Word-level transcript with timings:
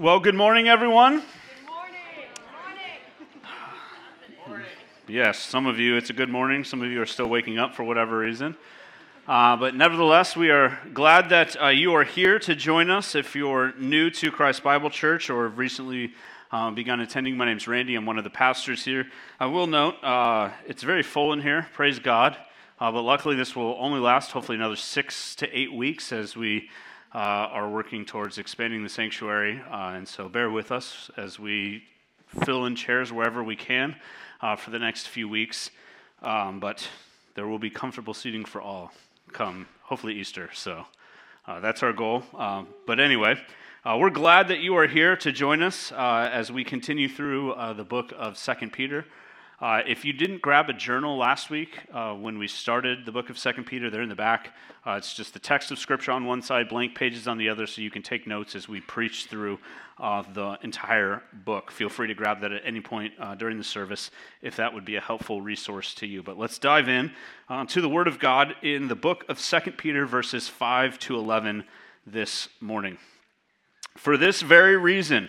Well, 0.00 0.18
good 0.18 0.34
morning, 0.34 0.66
everyone. 0.66 1.16
Good 1.18 1.26
morning. 1.68 2.00
Morning. 4.48 4.66
Yes, 5.06 5.38
some 5.38 5.66
of 5.66 5.78
you, 5.78 5.96
it's 5.96 6.08
a 6.08 6.14
good 6.14 6.30
morning. 6.30 6.64
Some 6.64 6.80
of 6.80 6.90
you 6.90 7.02
are 7.02 7.06
still 7.06 7.28
waking 7.28 7.58
up 7.58 7.74
for 7.74 7.84
whatever 7.84 8.16
reason. 8.16 8.56
Uh, 9.28 9.58
but 9.58 9.74
nevertheless, 9.74 10.34
we 10.34 10.48
are 10.48 10.78
glad 10.94 11.28
that 11.28 11.62
uh, 11.62 11.68
you 11.68 11.92
are 11.92 12.04
here 12.04 12.38
to 12.38 12.54
join 12.54 12.88
us. 12.88 13.14
If 13.14 13.36
you're 13.36 13.74
new 13.76 14.08
to 14.12 14.30
Christ 14.30 14.62
Bible 14.62 14.88
Church 14.88 15.28
or 15.28 15.50
have 15.50 15.58
recently 15.58 16.14
uh, 16.50 16.70
begun 16.70 17.00
attending, 17.00 17.36
my 17.36 17.44
name's 17.44 17.68
Randy. 17.68 17.94
I'm 17.94 18.06
one 18.06 18.16
of 18.16 18.24
the 18.24 18.30
pastors 18.30 18.82
here. 18.82 19.06
I 19.38 19.44
will 19.44 19.66
note 19.66 20.02
uh, 20.02 20.48
it's 20.66 20.82
very 20.82 21.02
full 21.02 21.34
in 21.34 21.42
here. 21.42 21.66
Praise 21.74 21.98
God. 21.98 22.38
Uh, 22.80 22.90
but 22.90 23.02
luckily, 23.02 23.36
this 23.36 23.54
will 23.54 23.76
only 23.78 24.00
last 24.00 24.30
hopefully 24.30 24.56
another 24.56 24.76
six 24.76 25.34
to 25.34 25.46
eight 25.54 25.74
weeks 25.74 26.10
as 26.10 26.34
we 26.34 26.70
uh, 27.14 27.18
are 27.18 27.68
working 27.68 28.04
towards 28.04 28.38
expanding 28.38 28.82
the 28.82 28.88
sanctuary. 28.88 29.60
Uh, 29.70 29.94
and 29.96 30.06
so 30.06 30.28
bear 30.28 30.50
with 30.50 30.70
us 30.70 31.10
as 31.16 31.38
we 31.38 31.82
fill 32.44 32.66
in 32.66 32.76
chairs 32.76 33.12
wherever 33.12 33.42
we 33.42 33.56
can 33.56 33.96
uh, 34.40 34.56
for 34.56 34.70
the 34.70 34.78
next 34.78 35.08
few 35.08 35.28
weeks. 35.28 35.70
Um, 36.22 36.60
but 36.60 36.88
there 37.34 37.46
will 37.46 37.58
be 37.58 37.70
comfortable 37.70 38.14
seating 38.14 38.44
for 38.44 38.60
all 38.60 38.92
come, 39.32 39.66
hopefully, 39.82 40.14
Easter. 40.14 40.50
So 40.52 40.86
uh, 41.46 41.60
that's 41.60 41.82
our 41.82 41.92
goal. 41.92 42.22
Um, 42.36 42.68
but 42.86 43.00
anyway, 43.00 43.36
uh, 43.84 43.96
we're 43.98 44.10
glad 44.10 44.48
that 44.48 44.60
you 44.60 44.76
are 44.76 44.86
here 44.86 45.16
to 45.16 45.32
join 45.32 45.62
us 45.62 45.90
uh, 45.92 46.28
as 46.32 46.52
we 46.52 46.64
continue 46.64 47.08
through 47.08 47.54
the 47.76 47.84
book 47.84 48.12
of 48.16 48.36
Second 48.36 48.72
Peter. 48.72 49.04
Uh, 49.60 49.82
if 49.86 50.06
you 50.06 50.12
didn't 50.14 50.40
grab 50.40 50.70
a 50.70 50.72
journal 50.72 51.18
last 51.18 51.50
week 51.50 51.80
uh, 51.92 52.14
when 52.14 52.38
we 52.38 52.48
started 52.48 53.04
the 53.04 53.12
book 53.12 53.28
of 53.28 53.38
Second 53.38 53.64
Peter, 53.64 53.90
they're 53.90 54.00
in 54.00 54.08
the 54.08 54.14
back. 54.14 54.54
Uh, 54.86 54.92
it's 54.92 55.12
just 55.12 55.34
the 55.34 55.38
text 55.38 55.70
of 55.70 55.78
Scripture 55.78 56.12
on 56.12 56.24
one 56.24 56.40
side, 56.40 56.66
blank 56.66 56.94
pages 56.94 57.28
on 57.28 57.36
the 57.36 57.50
other, 57.50 57.66
so 57.66 57.82
you 57.82 57.90
can 57.90 58.00
take 58.00 58.26
notes 58.26 58.54
as 58.54 58.70
we 58.70 58.80
preach 58.80 59.26
through 59.26 59.58
uh, 59.98 60.22
the 60.32 60.58
entire 60.62 61.22
book. 61.44 61.70
Feel 61.70 61.90
free 61.90 62.08
to 62.08 62.14
grab 62.14 62.40
that 62.40 62.52
at 62.52 62.62
any 62.64 62.80
point 62.80 63.12
uh, 63.20 63.34
during 63.34 63.58
the 63.58 63.64
service 63.64 64.10
if 64.40 64.56
that 64.56 64.72
would 64.72 64.86
be 64.86 64.96
a 64.96 65.00
helpful 65.00 65.42
resource 65.42 65.92
to 65.96 66.06
you. 66.06 66.22
But 66.22 66.38
let's 66.38 66.58
dive 66.58 66.88
in 66.88 67.12
uh, 67.50 67.66
to 67.66 67.82
the 67.82 67.88
Word 67.88 68.08
of 68.08 68.18
God 68.18 68.54
in 68.62 68.88
the 68.88 68.94
book 68.94 69.26
of 69.28 69.38
Second 69.38 69.76
Peter, 69.76 70.06
verses 70.06 70.48
5 70.48 70.98
to 71.00 71.18
11 71.18 71.64
this 72.06 72.48
morning. 72.62 72.96
For 73.98 74.16
this 74.16 74.40
very 74.40 74.78
reason, 74.78 75.28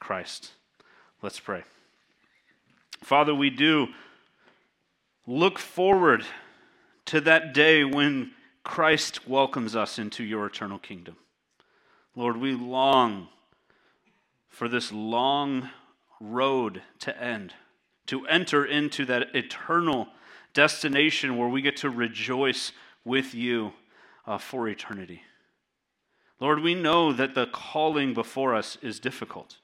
Christ. 0.00 0.52
Let's 1.22 1.40
pray. 1.40 1.64
Father, 3.02 3.34
we 3.34 3.50
do 3.50 3.88
look 5.26 5.58
forward 5.58 6.24
to 7.06 7.20
that 7.22 7.54
day 7.54 7.84
when 7.84 8.32
Christ 8.64 9.28
welcomes 9.28 9.74
us 9.74 9.98
into 9.98 10.24
your 10.24 10.46
eternal 10.46 10.78
kingdom. 10.78 11.16
Lord, 12.14 12.36
we 12.36 12.52
long 12.52 13.28
for 14.48 14.68
this 14.68 14.92
long 14.92 15.70
road 16.20 16.82
to 17.00 17.22
end, 17.22 17.54
to 18.06 18.26
enter 18.26 18.64
into 18.64 19.04
that 19.06 19.34
eternal 19.34 20.08
destination 20.52 21.36
where 21.36 21.48
we 21.48 21.62
get 21.62 21.76
to 21.78 21.90
rejoice 21.90 22.72
with 23.04 23.34
you 23.34 23.72
uh, 24.26 24.38
for 24.38 24.68
eternity. 24.68 25.22
Lord, 26.40 26.60
we 26.60 26.74
know 26.74 27.12
that 27.12 27.34
the 27.34 27.46
calling 27.46 28.14
before 28.14 28.54
us 28.54 28.76
is 28.82 29.00
difficult. 29.00 29.58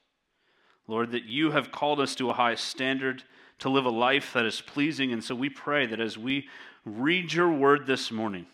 Lord, 0.87 1.11
that 1.11 1.25
you 1.25 1.51
have 1.51 1.71
called 1.71 1.99
us 1.99 2.15
to 2.15 2.29
a 2.29 2.33
high 2.33 2.55
standard 2.55 3.23
to 3.59 3.69
live 3.69 3.85
a 3.85 3.89
life 3.89 4.33
that 4.33 4.45
is 4.45 4.61
pleasing. 4.61 5.11
And 5.13 5.23
so 5.23 5.33
we 5.33 5.49
pray 5.49 5.85
that 5.85 5.99
as 5.99 6.17
we 6.17 6.47
read 6.85 7.33
your 7.33 7.51
word 7.51 7.87
this 7.87 8.11
morning, 8.11 8.45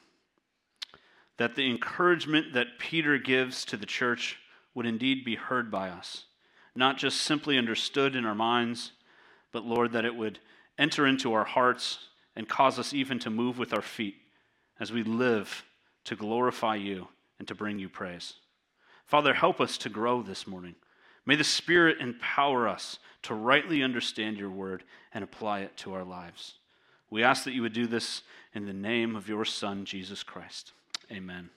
that 1.38 1.56
the 1.56 1.70
encouragement 1.70 2.54
that 2.54 2.80
Peter 2.80 3.18
gives 3.18 3.66
to 3.66 3.78
the 3.78 3.86
church 3.86 4.38
would 4.74 4.86
indeed 4.86 5.26
be 5.26 5.36
heard 5.36 5.72
by 5.72 5.90
us, 5.90 6.26
not 6.76 6.98
just 6.98 7.22
simply 7.22 7.58
understood 7.58 8.16
in 8.16 8.26
our 8.26 8.36
minds, 8.36 8.92
but 9.52 9.66
Lord, 9.66 9.92
that 9.92 10.06
it 10.06 10.16
would 10.16 10.40
enter 10.78 11.06
into 11.06 11.34
our 11.34 11.44
hearts 11.44 12.00
and 12.36 12.48
cause 12.48 12.80
us 12.80 12.94
even 12.94 13.20
to 13.20 13.30
move 13.30 13.58
with 13.58 13.74
our 13.74 13.82
feet 13.82 14.16
as 14.80 14.92
we 14.92 15.04
live 15.04 15.66
to 16.06 16.16
glorify 16.16 16.76
you 16.76 17.08
and 17.40 17.48
to 17.48 17.56
bring 17.56 17.80
you 17.80 17.90
praise. 17.90 18.36
Father, 19.06 19.34
help 19.34 19.60
us 19.60 19.78
to 19.80 19.90
grow 19.90 20.22
this 20.22 20.48
morning. 20.48 20.76
May 21.26 21.36
the 21.36 21.44
Spirit 21.44 22.00
empower 22.00 22.68
us 22.68 23.00
to 23.24 23.34
rightly 23.34 23.84
understand 23.84 24.38
your 24.38 24.50
word 24.50 24.84
and 25.14 25.24
apply 25.24 25.60
it 25.62 25.78
to 25.78 25.94
our 25.94 26.04
lives. 26.04 26.56
We 27.10 27.24
ask 27.24 27.44
that 27.44 27.54
you 27.54 27.62
would 27.62 27.74
do 27.74 27.88
this 27.88 28.24
in 28.54 28.66
the 28.66 28.74
name 28.74 29.16
of 29.16 29.28
your 29.28 29.46
Son, 29.46 29.86
Jesus 29.86 30.24
Christ. 30.24 30.72
Amen. 31.12 31.50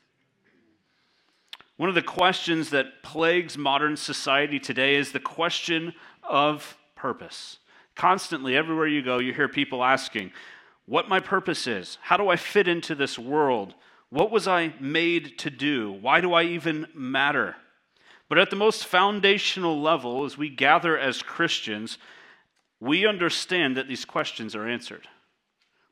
One 1.77 1.89
of 1.89 1.95
the 1.95 2.03
questions 2.03 2.71
that 2.71 3.03
plagues 3.03 3.59
modern 3.59 3.97
society 3.97 4.61
today 4.61 4.97
is 4.97 5.13
the 5.13 5.21
question 5.21 5.93
of 6.23 6.77
purpose. 6.95 7.59
Constantly, 7.95 8.57
everywhere 8.57 8.87
you 8.87 9.03
go, 9.03 9.19
you 9.19 9.33
hear 9.33 9.49
people 9.49 9.83
asking, 9.83 10.33
What 10.87 11.09
my 11.09 11.21
purpose 11.21 11.67
is? 11.67 11.99
How 12.03 12.17
do 12.17 12.29
I 12.29 12.37
fit 12.37 12.69
into 12.69 12.95
this 12.95 13.19
world? 13.19 13.75
What 14.11 14.31
was 14.31 14.47
I 14.47 14.75
made 14.79 15.39
to 15.39 15.51
do? 15.51 15.93
Why 15.93 16.21
do 16.21 16.33
I 16.33 16.45
even 16.45 16.87
matter? 16.95 17.57
But 18.29 18.39
at 18.39 18.51
the 18.51 18.57
most 18.57 18.87
foundational 18.87 19.81
level, 19.81 20.25
as 20.25 20.39
we 20.39 20.49
gather 20.49 20.99
as 20.99 21.23
Christians, 21.23 21.99
we 22.81 23.07
understand 23.07 23.77
that 23.77 23.89
these 23.89 24.05
questions 24.05 24.55
are 24.55 24.67
answered. 24.67 25.09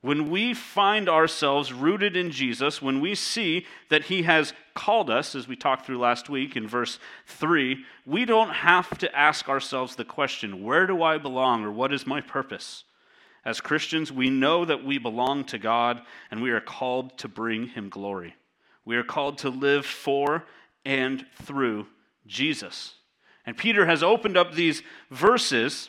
When 0.00 0.30
we 0.30 0.52
find 0.52 1.08
ourselves 1.08 1.72
rooted 1.72 2.16
in 2.16 2.32
Jesus, 2.32 2.82
when 2.82 3.00
we 3.00 3.14
see 3.14 3.66
that 3.88 4.04
He 4.04 4.22
has 4.24 4.52
called 4.74 5.08
us, 5.08 5.36
as 5.36 5.46
we 5.46 5.54
talked 5.54 5.86
through 5.86 5.98
last 5.98 6.28
week 6.28 6.56
in 6.56 6.66
verse 6.66 6.98
3, 7.26 7.84
we 8.04 8.24
don't 8.24 8.50
have 8.50 8.98
to 8.98 9.16
ask 9.16 9.48
ourselves 9.48 9.94
the 9.94 10.04
question, 10.04 10.64
Where 10.64 10.88
do 10.88 11.02
I 11.04 11.18
belong 11.18 11.64
or 11.64 11.70
what 11.70 11.92
is 11.92 12.04
my 12.04 12.20
purpose? 12.20 12.82
As 13.44 13.60
Christians, 13.60 14.10
we 14.10 14.28
know 14.28 14.64
that 14.64 14.84
we 14.84 14.98
belong 14.98 15.44
to 15.44 15.58
God 15.58 16.02
and 16.30 16.42
we 16.42 16.50
are 16.50 16.60
called 16.60 17.16
to 17.18 17.28
bring 17.28 17.68
Him 17.68 17.88
glory. 17.88 18.34
We 18.84 18.96
are 18.96 19.04
called 19.04 19.38
to 19.38 19.50
live 19.50 19.86
for 19.86 20.44
and 20.84 21.24
through 21.42 21.86
Jesus. 22.26 22.94
And 23.44 23.56
Peter 23.56 23.86
has 23.86 24.02
opened 24.02 24.36
up 24.36 24.54
these 24.54 24.82
verses 25.10 25.88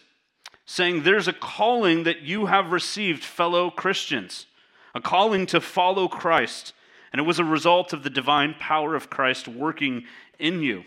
saying 0.66 1.04
there's 1.04 1.28
a 1.28 1.34
calling 1.34 2.04
that 2.04 2.22
you 2.22 2.48
have 2.48 2.72
received, 2.72 3.24
fellow 3.24 3.70
Christians, 3.70 4.48
a 4.96 5.02
calling 5.02 5.46
to 5.48 5.60
follow 5.60 6.08
Christ. 6.08 6.74
And 7.12 7.20
it 7.20 7.26
was 7.26 7.40
a 7.40 7.44
result 7.44 7.94
of 7.94 8.04
the 8.04 8.10
divine 8.10 8.56
power 8.60 8.96
of 8.96 9.10
Christ 9.10 9.48
working 9.48 10.06
in 10.40 10.62
you. 10.62 10.84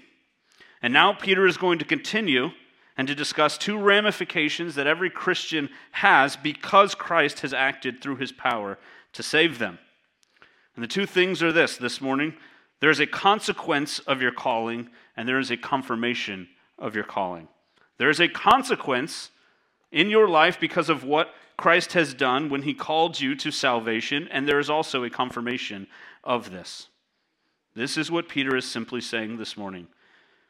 And 0.82 0.93
now 0.93 1.12
Peter 1.12 1.47
is 1.47 1.56
going 1.56 1.79
to 1.79 1.85
continue 1.85 2.50
and 2.97 3.06
to 3.09 3.15
discuss 3.15 3.59
two 3.59 3.79
ramifications 3.79 4.75
that 4.75 4.87
every 4.87 5.11
Christian 5.11 5.69
has 5.93 6.37
because 6.37 6.94
Christ 6.94 7.41
has 7.41 7.53
acted 7.53 8.00
through 8.00 8.17
his 8.17 8.32
power 8.32 8.79
to 9.12 9.23
save 9.23 9.59
them. 9.59 9.79
And 10.75 10.82
the 10.82 10.88
two 10.88 11.06
things 11.06 11.43
are 11.43 11.53
this 11.53 11.76
this 11.76 12.00
morning 12.00 12.35
there 12.81 12.90
is 12.90 13.00
a 13.00 13.06
consequence 13.06 13.99
of 14.00 14.20
your 14.20 14.32
calling, 14.32 14.90
and 15.17 15.28
there 15.28 15.38
is 15.38 15.50
a 15.50 15.56
confirmation 15.56 16.49
of 16.78 16.94
your 16.94 17.05
calling. 17.05 17.49
There 17.99 18.11
is 18.11 18.20
a 18.20 18.28
consequence 18.28 19.31
in 19.90 20.11
your 20.11 20.28
life 20.28 20.61
because 20.61 20.88
of 20.88 21.05
what 21.05 21.31
Christ 21.56 21.94
has 21.94 22.12
done 22.12 22.50
when 22.50 22.62
he 22.62 22.75
called 22.75 23.19
you 23.19 23.34
to 23.37 23.50
salvation, 23.50 24.28
and 24.31 24.46
there 24.46 24.58
is 24.58 24.69
also 24.69 25.05
a 25.05 25.11
confirmation 25.11 25.87
of 26.23 26.50
this. 26.50 26.88
This 27.75 27.96
is 27.96 28.11
what 28.11 28.28
Peter 28.28 28.56
is 28.56 28.64
simply 28.64 29.00
saying 29.00 29.38
this 29.38 29.56
morning. 29.56 29.87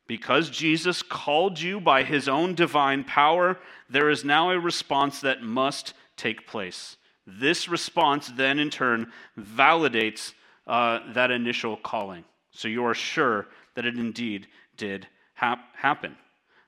Because 0.09 0.51
Jesus 0.51 1.03
called 1.03 1.61
you 1.61 1.81
by 1.81 2.05
his 2.05 2.29
own 2.29 2.55
divine 2.55 3.05
power, 3.05 3.59
there 3.91 4.11
is 4.11 4.25
now 4.25 4.51
a 4.51 4.59
response 4.59 5.21
that 5.21 5.43
must 5.43 5.95
take 6.17 6.47
place. 6.47 6.97
This 7.27 7.69
response 7.69 8.29
then, 8.29 8.61
in 8.61 8.71
turn, 8.71 9.13
validates 9.39 10.33
uh, 10.67 11.01
that 11.13 11.31
initial 11.31 11.77
calling. 11.77 12.25
So 12.51 12.69
you 12.69 12.85
are 12.85 12.95
sure 12.95 13.47
that 13.75 13.87
it 13.87 13.97
indeed 13.97 14.47
did 14.77 15.07
hap- 15.35 15.77
happen. 15.77 16.17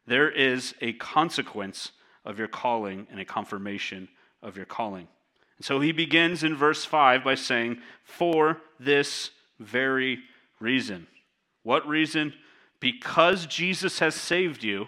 There 0.07 0.31
is 0.31 0.75
a 0.81 0.93
consequence 0.95 1.93
of 2.25 2.39
your 2.39 2.49
calling 2.49 3.07
and 3.11 3.21
a 3.21 3.25
confirmation 3.25 4.09
of 4.43 4.57
your 4.57 4.67
calling. 4.67 5.09
And 5.57 5.65
so 5.65 5.81
he 5.81 5.93
begins 5.93 6.45
in 6.45 6.55
verse 6.55 6.85
5 6.85 7.25
by 7.25 7.35
saying, 7.35 7.79
For 8.05 8.61
this 8.79 9.31
very 9.59 10.21
reason. 10.61 11.07
What 11.63 11.87
reason? 11.87 12.33
Because 12.81 13.47
Jesus 13.47 13.99
has 13.99 14.15
saved 14.15 14.63
you, 14.63 14.87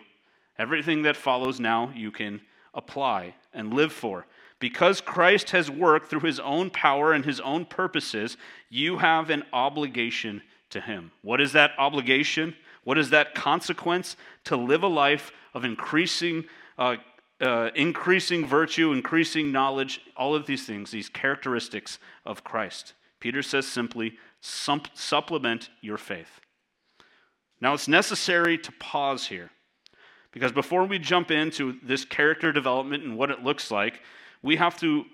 everything 0.58 1.02
that 1.02 1.16
follows 1.16 1.58
now 1.58 1.92
you 1.94 2.10
can 2.10 2.40
apply 2.72 3.34
and 3.52 3.74
live 3.74 3.92
for. 3.92 4.26
Because 4.60 5.00
Christ 5.00 5.50
has 5.50 5.70
worked 5.70 6.10
through 6.10 6.20
his 6.20 6.38
own 6.38 6.70
power 6.70 7.12
and 7.12 7.24
his 7.24 7.40
own 7.40 7.64
purposes, 7.64 8.36
you 8.68 8.98
have 8.98 9.30
an 9.30 9.42
obligation 9.52 10.42
to 10.68 10.80
him. 10.80 11.10
What 11.22 11.40
is 11.40 11.52
that 11.52 11.72
obligation? 11.78 12.54
What 12.84 12.98
is 12.98 13.10
that 13.10 13.34
consequence? 13.34 14.16
To 14.44 14.56
live 14.56 14.82
a 14.82 14.88
life 14.88 15.32
of 15.54 15.64
increasing, 15.64 16.44
uh, 16.78 16.96
uh, 17.40 17.70
increasing 17.74 18.46
virtue, 18.46 18.92
increasing 18.92 19.50
knowledge, 19.50 20.02
all 20.16 20.34
of 20.34 20.46
these 20.46 20.66
things, 20.66 20.90
these 20.90 21.08
characteristics 21.08 21.98
of 22.26 22.44
Christ. 22.44 22.92
Peter 23.18 23.42
says 23.42 23.66
simply, 23.66 24.18
supplement 24.40 25.70
your 25.80 25.98
faith. 25.98 26.40
Now, 27.60 27.74
it's 27.74 27.88
necessary 27.88 28.56
to 28.58 28.72
pause 28.72 29.26
here 29.26 29.50
because 30.32 30.52
before 30.52 30.84
we 30.84 30.98
jump 30.98 31.30
into 31.30 31.78
this 31.82 32.04
character 32.04 32.52
development 32.52 33.04
and 33.04 33.16
what 33.16 33.30
it 33.30 33.42
looks 33.42 33.70
like, 33.70 34.00
we 34.42 34.56
have 34.56 34.78
to 34.80 35.04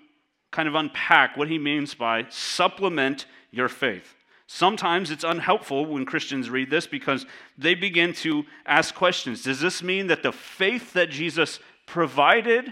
kind 0.51 0.67
of 0.67 0.75
unpack 0.75 1.35
what 1.35 1.49
he 1.49 1.57
means 1.57 1.93
by 1.93 2.25
supplement 2.29 3.25
your 3.51 3.69
faith. 3.69 4.15
Sometimes 4.47 5.11
it's 5.11 5.25
unhelpful 5.25 5.85
when 5.85 6.05
Christians 6.05 6.49
read 6.49 6.69
this 6.69 6.87
because 6.87 7.25
they 7.57 7.75
begin 7.75 8.13
to 8.13 8.45
ask 8.65 8.95
questions. 8.95 9.43
Does 9.43 9.59
this 9.59 9.83
mean 9.83 10.07
that 10.07 10.23
the 10.23 10.31
faith 10.31 10.93
that 10.93 11.09
Jesus 11.09 11.59
provided 11.85 12.71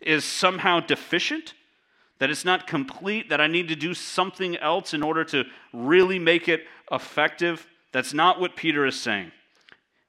is 0.00 0.24
somehow 0.24 0.78
deficient? 0.78 1.54
That 2.20 2.30
it's 2.30 2.44
not 2.44 2.68
complete? 2.68 3.30
That 3.30 3.40
I 3.40 3.48
need 3.48 3.66
to 3.68 3.76
do 3.76 3.94
something 3.94 4.56
else 4.58 4.94
in 4.94 5.02
order 5.02 5.24
to 5.24 5.44
really 5.72 6.20
make 6.20 6.48
it 6.48 6.64
effective? 6.92 7.66
That's 7.92 8.14
not 8.14 8.40
what 8.40 8.54
Peter 8.54 8.86
is 8.86 9.00
saying. 9.00 9.32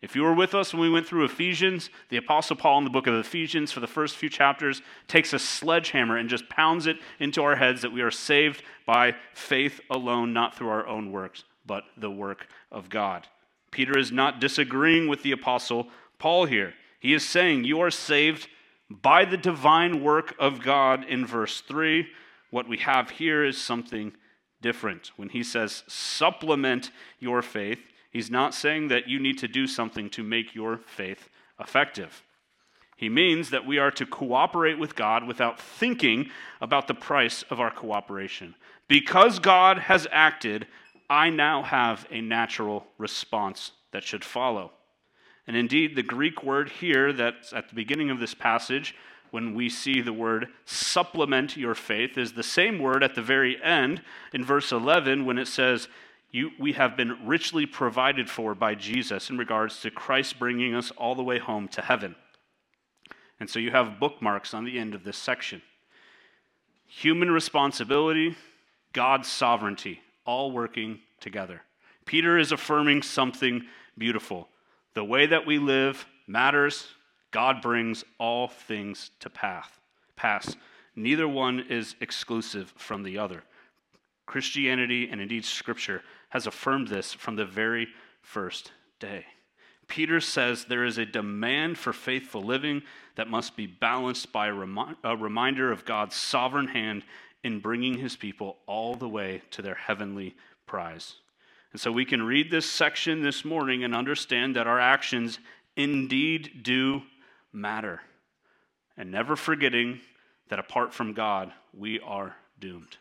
If 0.02 0.16
you 0.16 0.24
were 0.24 0.34
with 0.34 0.56
us 0.56 0.74
when 0.74 0.82
we 0.82 0.90
went 0.90 1.08
through 1.08 1.26
Ephesians, 1.26 1.90
the 2.10 2.18
Apostle 2.18 2.56
Paul 2.56 2.78
in 2.78 2.84
the 2.86 2.90
book 2.90 3.08
of 3.08 3.16
Ephesians, 3.16 3.72
for 3.72 3.82
the 3.82 3.88
first 3.88 4.16
few 4.16 4.30
chapters, 4.30 4.82
takes 5.08 5.34
a 5.34 5.40
sledgehammer 5.40 6.18
and 6.18 6.30
just 6.30 6.48
pounds 6.48 6.88
it 6.88 6.98
into 7.20 7.44
our 7.44 7.58
heads 7.58 7.82
that 7.82 7.92
we 7.92 8.02
are 8.02 8.12
saved 8.12 8.64
by 8.86 9.16
faith 9.34 9.82
alone, 9.90 10.32
not 10.32 10.56
through 10.56 10.70
our 10.70 10.88
own 10.88 11.12
works, 11.12 11.44
but 11.66 11.84
the 11.98 12.10
work 12.10 12.48
of 12.72 12.90
God. 12.90 13.28
Peter 13.72 13.98
is 13.98 14.12
not 14.12 14.40
disagreeing 14.40 15.08
with 15.10 15.22
the 15.22 15.34
Apostle 15.34 15.88
Paul 16.18 16.46
here. 16.46 16.74
He 17.00 17.14
is 17.14 17.26
saying, 17.26 17.66
You 17.66 17.82
are 17.82 17.92
saved 17.92 18.48
by 18.90 19.26
the 19.26 19.38
divine 19.38 20.02
work 20.02 20.34
of 20.40 20.62
God 20.62 21.04
in 21.04 21.26
verse 21.26 21.62
3. 21.62 22.08
What 22.52 22.68
we 22.68 22.78
have 22.78 23.10
here 23.10 23.46
is 23.46 23.62
something 23.62 24.14
different. 24.62 25.12
When 25.18 25.30
he 25.30 25.44
says, 25.44 25.84
Supplement 25.88 26.92
your 27.20 27.42
faith, 27.42 27.80
He's 28.12 28.32
not 28.32 28.54
saying 28.54 28.88
that 28.88 29.08
you 29.08 29.20
need 29.20 29.38
to 29.40 29.48
do 29.48 29.68
something 29.68 30.10
to 30.12 30.24
make 30.24 30.56
your 30.56 30.78
faith 30.78 31.30
effective. 31.60 32.24
He 32.98 33.08
means 33.08 33.52
that 33.52 33.66
we 33.66 33.78
are 33.78 33.92
to 33.92 34.06
cooperate 34.06 34.78
with 34.78 34.96
God 34.96 35.26
without 35.26 35.60
thinking 35.60 36.32
about 36.60 36.88
the 36.88 36.94
price 36.94 37.44
of 37.50 37.60
our 37.60 37.72
cooperation. 37.72 38.56
Because 38.90 39.40
God 39.40 39.80
has 39.80 40.08
acted, 40.12 40.68
I 41.10 41.30
now 41.30 41.64
have 41.64 42.06
a 42.12 42.20
natural 42.20 42.88
response 42.98 43.72
that 43.92 44.04
should 44.04 44.26
follow. 44.26 44.72
And 45.48 45.56
indeed, 45.56 45.96
the 45.96 46.04
Greek 46.04 46.44
word 46.44 46.70
here 46.70 47.14
that's 47.14 47.54
at 47.54 47.70
the 47.70 47.76
beginning 47.76 48.10
of 48.10 48.20
this 48.20 48.34
passage, 48.34 48.96
when 49.32 49.56
we 49.56 49.70
see 49.70 50.02
the 50.02 50.14
word 50.14 50.48
supplement 50.66 51.56
your 51.56 51.76
faith, 51.76 52.18
is 52.18 52.34
the 52.34 52.44
same 52.44 52.80
word 52.80 53.04
at 53.04 53.16
the 53.16 53.22
very 53.22 53.62
end 53.64 54.02
in 54.34 54.44
verse 54.44 54.72
11 54.72 55.26
when 55.26 55.38
it 55.38 55.48
says, 55.48 55.88
you, 56.32 56.52
we 56.60 56.74
have 56.74 56.96
been 56.96 57.26
richly 57.26 57.66
provided 57.66 58.30
for 58.30 58.54
by 58.54 58.76
Jesus 58.76 59.30
in 59.30 59.38
regards 59.38 59.82
to 59.82 59.92
Christ 59.92 60.38
bringing 60.38 60.76
us 60.76 60.92
all 60.92 61.16
the 61.16 61.24
way 61.24 61.40
home 61.40 61.68
to 61.70 61.82
heaven. 61.82 62.16
And 63.40 63.50
so 63.50 63.58
you 63.58 63.72
have 63.72 64.00
bookmarks 64.00 64.54
on 64.54 64.66
the 64.66 64.78
end 64.78 64.94
of 64.94 65.04
this 65.04 65.18
section. 65.18 65.62
Human 66.86 67.32
responsibility, 67.32 68.36
God's 68.94 69.28
sovereignty, 69.28 70.02
all 70.26 70.52
working 70.52 71.00
together. 71.20 71.62
Peter 72.06 72.38
is 72.38 72.52
affirming 72.52 73.02
something 73.02 73.66
beautiful. 73.98 74.50
The 74.94 75.04
way 75.04 75.26
that 75.28 75.46
we 75.46 75.58
live 75.58 76.06
matters. 76.28 76.88
God 77.32 77.62
brings 77.62 78.04
all 78.18 78.48
things 78.48 79.12
to 79.20 79.30
path, 79.30 79.80
pass. 80.16 80.56
Neither 80.96 81.28
one 81.28 81.60
is 81.70 81.96
exclusive 82.02 82.74
from 82.76 83.04
the 83.04 83.20
other. 83.20 83.44
Christianity 84.26 85.10
and 85.12 85.22
indeed 85.22 85.46
Scripture 85.46 86.04
has 86.30 86.48
affirmed 86.48 86.88
this 86.88 87.14
from 87.14 87.36
the 87.36 87.46
very 87.46 87.88
first 88.22 88.72
day. 89.00 89.26
Peter 89.88 90.22
says 90.22 90.66
there 90.66 90.86
is 90.86 90.98
a 90.98 91.06
demand 91.06 91.78
for 91.78 91.92
faithful 91.92 92.44
living 92.44 92.84
that 93.16 93.28
must 93.28 93.58
be 93.58 93.66
balanced 93.66 94.32
by 94.32 94.48
a, 94.48 94.54
remi- 94.54 94.96
a, 95.04 95.18
reminder 95.18 95.72
of 95.72 95.84
God's 95.84 96.16
sovereign 96.16 96.68
hand 96.68 97.04
in 97.44 97.60
bringing 97.60 97.98
his 97.98 98.16
people 98.16 98.58
all 98.68 98.96
the 98.96 99.10
way 99.10 99.42
to 99.52 99.64
their 99.64 99.76
heavenly 99.76 100.36
prize. 100.68 101.16
And 101.72 101.82
so 101.82 101.92
we 101.92 102.06
can 102.06 102.22
read 102.22 102.52
this 102.52 102.70
section 102.70 103.22
this 103.22 103.44
morning 103.44 103.84
and 103.84 103.96
understand 103.96 104.56
that 104.56 104.68
our 104.68 104.80
actions 104.80 105.40
indeed 105.76 106.62
do 106.62 107.02
matter. 107.52 108.02
And 108.96 109.12
never 109.12 109.36
forgetting 109.36 110.02
that 110.50 110.60
apart 110.60 110.94
from 110.94 111.14
God, 111.14 111.52
we 111.74 112.00
are 112.00 112.36
doomed. 112.60 112.98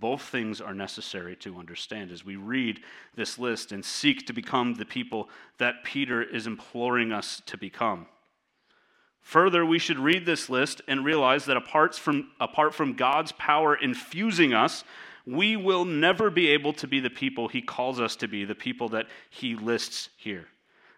Both 0.00 0.22
things 0.22 0.60
are 0.60 0.74
necessary 0.74 1.34
to 1.36 1.58
understand 1.58 2.10
as 2.10 2.24
we 2.24 2.36
read 2.36 2.80
this 3.16 3.38
list 3.38 3.72
and 3.72 3.84
seek 3.84 4.26
to 4.26 4.32
become 4.32 4.74
the 4.74 4.84
people 4.84 5.28
that 5.58 5.82
Peter 5.82 6.22
is 6.22 6.46
imploring 6.46 7.12
us 7.12 7.42
to 7.46 7.56
become. 7.56 8.06
Further, 9.20 9.66
we 9.66 9.78
should 9.78 9.98
read 9.98 10.24
this 10.24 10.48
list 10.48 10.80
and 10.88 11.04
realize 11.04 11.44
that 11.46 11.56
apart 11.56 11.94
from, 11.94 12.30
apart 12.40 12.74
from 12.74 12.94
God's 12.94 13.32
power 13.32 13.74
infusing 13.74 14.54
us, 14.54 14.84
we 15.26 15.56
will 15.56 15.84
never 15.84 16.30
be 16.30 16.48
able 16.48 16.72
to 16.74 16.86
be 16.86 17.00
the 17.00 17.10
people 17.10 17.48
he 17.48 17.60
calls 17.60 18.00
us 18.00 18.16
to 18.16 18.28
be, 18.28 18.44
the 18.44 18.54
people 18.54 18.88
that 18.90 19.06
he 19.28 19.54
lists 19.54 20.08
here. 20.16 20.46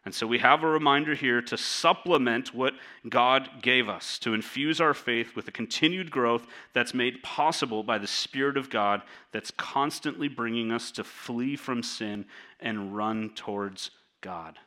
And 0.05 0.15
so 0.15 0.27
we 0.27 0.39
have 0.39 0.63
a 0.63 0.69
reminder 0.69 1.15
here 1.15 1.43
to 1.43 1.59
supplement 1.59 2.55
what 2.55 2.73
God 3.09 3.51
gave 3.61 3.89
us, 3.89 4.19
to 4.21 4.33
infuse 4.33 4.81
our 4.81 4.95
faith 4.95 5.37
with 5.37 5.47
a 5.47 5.53
continued 5.53 6.11
growth 6.11 6.47
that's 6.73 6.95
made 6.95 7.23
possible 7.23 7.83
by 7.83 7.99
the 7.99 8.07
Spirit 8.07 8.57
of 8.57 8.71
God 8.71 9.03
that's 9.31 9.51
constantly 9.51 10.27
bringing 10.27 10.73
us 10.73 10.91
to 10.93 11.05
flee 11.05 11.55
from 11.55 11.83
sin 11.83 12.25
and 12.61 12.97
run 12.97 13.31
towards 13.35 13.91
God. 14.23 14.59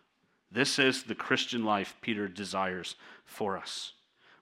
This 0.52 0.78
is 0.78 1.04
the 1.04 1.16
Christian 1.16 1.66
life 1.66 1.96
Peter 2.02 2.28
desires 2.28 2.96
for 3.26 3.58
us. 3.58 3.94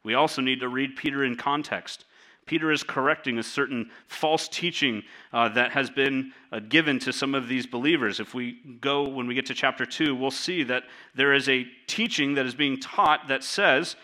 We 0.03 0.13
also 0.13 0.41
need 0.41 0.59
to 0.59 0.67
read 0.67 0.97
Peter 0.97 1.23
in 1.23 1.37
context. 1.37 2.03
Peter 2.45 2.71
is 2.71 2.83
correcting 2.83 3.37
a 3.37 3.43
certain 3.43 3.89
false 4.07 4.47
teaching 4.47 5.03
uh, 5.31 5.47
that 5.49 5.71
has 5.71 5.89
been 5.89 6.33
uh, 6.51 6.59
given 6.59 6.99
to 6.99 7.13
some 7.13 7.33
of 7.35 7.47
these 7.47 7.65
believers. 7.65 8.19
If 8.19 8.33
we 8.33 8.57
go, 8.81 9.07
when 9.07 9.27
we 9.27 9.35
get 9.35 9.45
to 9.47 9.53
chapter 9.53 9.85
2, 9.85 10.15
we'll 10.15 10.31
see 10.31 10.63
that 10.63 10.83
there 11.15 11.33
is 11.33 11.47
a 11.47 11.65
teaching 11.87 12.33
that 12.35 12.45
is 12.45 12.55
being 12.55 12.79
taught 12.79 13.27
that 13.27 13.43
says 13.43 13.95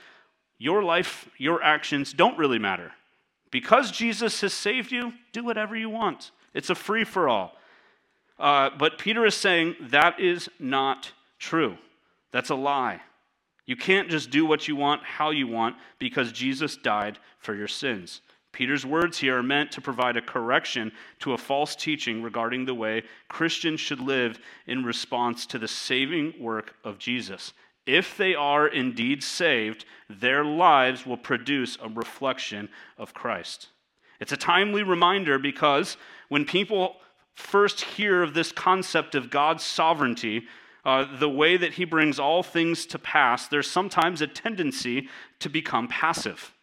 your 0.57 0.83
life, 0.83 1.29
your 1.37 1.61
actions 1.61 2.13
don't 2.13 2.37
really 2.37 2.59
matter. 2.59 2.93
Because 3.51 3.91
Jesus 3.91 4.41
has 4.41 4.53
saved 4.53 4.91
you, 4.91 5.13
do 5.31 5.43
whatever 5.43 5.75
you 5.75 5.89
want. 5.89 6.31
It's 6.53 6.69
a 6.69 6.75
free 6.75 7.03
for 7.03 7.29
all. 7.29 7.53
Uh, 8.39 8.69
but 8.77 8.97
Peter 8.97 9.25
is 9.25 9.35
saying 9.35 9.75
that 9.81 10.19
is 10.19 10.49
not 10.59 11.11
true. 11.39 11.77
That's 12.31 12.49
a 12.49 12.55
lie. 12.55 13.01
You 13.65 13.75
can't 13.75 14.09
just 14.09 14.29
do 14.29 14.45
what 14.45 14.67
you 14.67 14.75
want, 14.75 15.03
how 15.03 15.31
you 15.31 15.47
want, 15.47 15.75
because 15.99 16.31
Jesus 16.31 16.77
died 16.77 17.19
for 17.39 17.53
your 17.53 17.67
sins. 17.67 18.21
Peter's 18.57 18.87
words 18.87 19.19
here 19.19 19.37
are 19.37 19.43
meant 19.43 19.71
to 19.71 19.81
provide 19.81 20.17
a 20.17 20.21
correction 20.21 20.91
to 21.19 21.33
a 21.33 21.37
false 21.37 21.75
teaching 21.75 22.23
regarding 22.23 22.65
the 22.65 22.73
way 22.73 23.03
Christians 23.27 23.79
should 23.79 23.99
live 23.99 24.39
in 24.65 24.83
response 24.83 25.45
to 25.45 25.59
the 25.59 25.67
saving 25.67 26.33
work 26.39 26.73
of 26.83 26.97
Jesus. 26.97 27.53
If 27.85 28.17
they 28.17 28.33
are 28.33 28.67
indeed 28.67 29.21
saved, 29.21 29.85
their 30.09 30.43
lives 30.43 31.05
will 31.05 31.17
produce 31.17 31.77
a 31.79 31.87
reflection 31.87 32.67
of 32.97 33.13
Christ. 33.13 33.67
It's 34.19 34.31
a 34.31 34.37
timely 34.37 34.81
reminder 34.81 35.37
because 35.37 35.95
when 36.29 36.43
people 36.43 36.95
first 37.35 37.81
hear 37.81 38.23
of 38.23 38.33
this 38.33 38.51
concept 38.51 39.13
of 39.13 39.29
God's 39.29 39.63
sovereignty, 39.63 40.47
uh, 40.83 41.05
the 41.19 41.29
way 41.29 41.57
that 41.57 41.73
he 41.73 41.85
brings 41.85 42.17
all 42.17 42.41
things 42.41 42.87
to 42.87 42.97
pass, 42.97 43.47
there's 43.47 43.69
sometimes 43.69 44.19
a 44.19 44.25
tendency 44.25 45.09
to 45.41 45.47
become 45.47 45.87
passive. 45.87 46.55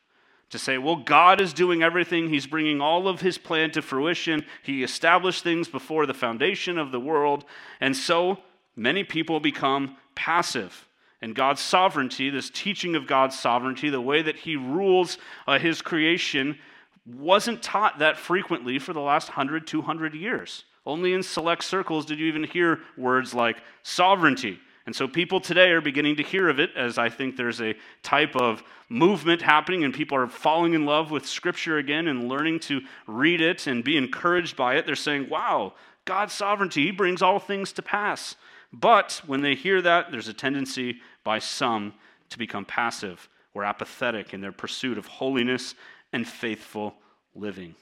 To 0.55 0.59
say, 0.61 0.79
well, 0.79 0.95
God 0.95 1.41
is 1.41 1.53
doing 1.53 1.83
everything. 1.83 2.29
He's 2.29 2.47
bringing 2.47 2.81
all 2.81 3.09
of 3.09 3.21
his 3.21 3.39
plan 3.39 3.73
to 3.73 3.83
fruition. 3.83 4.47
He 4.63 4.85
established 4.85 5.43
things 5.43 5.67
before 5.67 6.07
the 6.07 6.15
foundation 6.15 6.79
of 6.79 6.93
the 6.93 7.01
world. 7.01 7.45
And 7.81 7.97
so 7.97 8.39
many 8.77 9.03
people 9.03 9.41
become 9.41 9.97
passive. 10.15 10.87
And 11.21 11.35
God's 11.35 11.61
sovereignty, 11.61 12.31
this 12.31 12.51
teaching 12.51 12.95
of 12.95 13.09
God's 13.09 13.37
sovereignty, 13.37 13.91
the 13.91 14.01
way 14.01 14.23
that 14.23 14.37
he 14.37 14.55
rules 14.55 15.19
uh, 15.49 15.59
his 15.59 15.83
creation, 15.83 16.57
wasn't 17.05 17.61
taught 17.61 17.99
that 17.99 18.17
frequently 18.17 18.79
for 18.79 18.93
the 18.93 19.01
last 19.01 19.31
100, 19.31 19.67
200 19.67 20.15
years. 20.15 20.63
Only 20.87 21.15
in 21.15 21.25
select 21.25 21.65
circles 21.65 22.07
did 22.07 22.21
you 22.21 22.27
even 22.27 22.45
hear 22.45 22.79
words 22.97 23.35
like 23.35 23.57
sovereignty. 23.83 24.61
And 24.87 24.95
so 24.95 25.09
people 25.09 25.41
today 25.41 25.71
are 25.71 25.81
beginning 25.81 26.17
to 26.17 26.23
hear 26.23 26.49
of 26.49 26.61
it 26.61 26.71
as 26.77 26.99
I 26.99 27.09
think 27.09 27.37
there's 27.37 27.61
a 27.61 27.75
type 28.03 28.37
of 28.37 28.63
movement 28.91 29.41
happening 29.41 29.83
and 29.83 29.95
people 29.95 30.19
are 30.19 30.27
falling 30.27 30.75
in 30.75 30.85
love 30.85 31.11
with 31.11 31.27
Scripture 31.27 31.79
again 31.79 32.07
and 32.07 32.29
learning 32.29 32.61
to 32.61 32.83
read 33.07 33.41
it 33.41 33.67
and 33.67 33.83
be 33.83 33.97
encouraged 33.97 34.57
by 34.57 34.75
it. 34.75 34.85
They're 34.85 34.95
saying, 34.95 35.31
wow, 35.31 35.73
God's 36.05 36.35
sovereignty, 36.35 36.85
He 36.85 36.91
brings 36.91 37.23
all 37.23 37.39
things 37.39 37.73
to 37.73 37.83
pass. 37.83 38.37
But 38.73 39.23
when 39.27 39.41
they 39.41 39.55
hear 39.55 39.81
that, 39.81 40.11
there's 40.11 40.29
a 40.29 40.35
tendency 40.35 41.01
by 41.23 41.39
some 41.39 41.95
to 42.29 42.39
become 42.39 42.67
passive 42.67 43.29
or 43.55 43.65
apathetic 43.65 44.35
in 44.35 44.41
their 44.41 44.53
pursuit 44.53 44.99
of 44.99 45.07
holiness 45.07 45.75
and 46.13 46.29
faithful 46.29 46.95
living. 47.35 47.75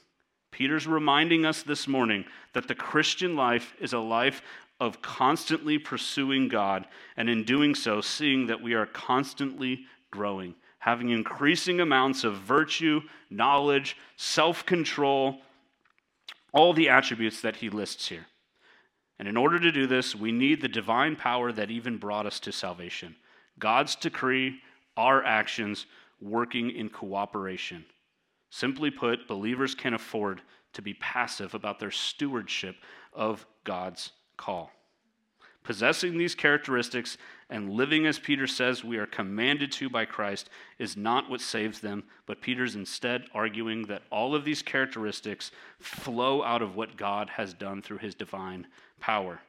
Peter's 0.51 0.85
reminding 0.85 1.45
us 1.45 1.63
this 1.63 1.87
morning 1.87 2.25
that 2.53 2.67
the 2.67 2.75
Christian 2.75 3.35
life 3.35 3.73
is 3.79 3.93
a 3.93 3.99
life 3.99 4.43
of 4.83 5.01
constantly 5.01 5.77
pursuing 5.77 6.49
God, 6.49 6.85
and 7.15 7.29
in 7.29 7.45
doing 7.45 7.73
so, 7.73 8.01
seeing 8.01 8.47
that 8.47 8.61
we 8.61 8.73
are 8.73 8.85
constantly 8.85 9.85
growing, 10.11 10.55
having 10.79 11.09
increasing 11.09 11.79
amounts 11.79 12.25
of 12.25 12.35
virtue, 12.35 12.99
knowledge, 13.29 13.95
self 14.17 14.65
control, 14.65 15.37
all 16.51 16.73
the 16.73 16.89
attributes 16.89 17.39
that 17.39 17.55
he 17.55 17.69
lists 17.69 18.09
here. 18.09 18.25
And 19.19 19.25
in 19.25 19.37
order 19.37 19.57
to 19.57 19.71
do 19.71 19.87
this, 19.87 20.13
we 20.13 20.33
need 20.33 20.59
the 20.59 20.67
divine 20.67 21.15
power 21.15 21.53
that 21.53 21.71
even 21.71 21.97
brought 21.97 22.25
us 22.25 22.41
to 22.41 22.51
salvation 22.51 23.15
God's 23.57 23.95
decree, 23.95 24.59
our 24.97 25.23
actions 25.23 25.85
working 26.19 26.71
in 26.71 26.89
cooperation. 26.89 27.85
Simply 28.49 28.91
put, 28.91 29.29
believers 29.29 29.75
can 29.75 29.93
afford 29.93 30.41
to 30.73 30.81
be 30.81 30.93
passive 30.95 31.53
about 31.53 31.79
their 31.79 31.89
stewardship 31.89 32.75
of 33.13 33.45
God's 33.63 34.11
call. 34.37 34.71
Possessing 35.63 36.17
these 36.17 36.35
characteristics 36.35 37.17
and 37.49 37.69
living 37.69 38.05
as 38.05 38.19
Peter 38.19 38.47
says 38.47 38.83
we 38.83 38.97
are 38.97 39.05
commanded 39.05 39.71
to 39.73 39.89
by 39.89 40.03
Christ 40.03 40.49
is 40.77 40.97
not 40.97 41.29
what 41.29 41.39
saves 41.39 41.79
them, 41.79 42.03
but 42.25 42.41
Peter's 42.41 42.75
instead 42.75 43.25
arguing 43.33 43.83
that 43.83 44.03
all 44.11 44.35
of 44.35 44.43
these 44.43 44.61
characteristics 44.61 45.51
flow 45.79 46.43
out 46.43 46.61
of 46.61 46.75
what 46.75 46.97
God 46.97 47.29
has 47.29 47.53
done 47.53 47.81
through 47.81 47.99
his 47.99 48.13
divine 48.13 48.67
power. 48.99 49.39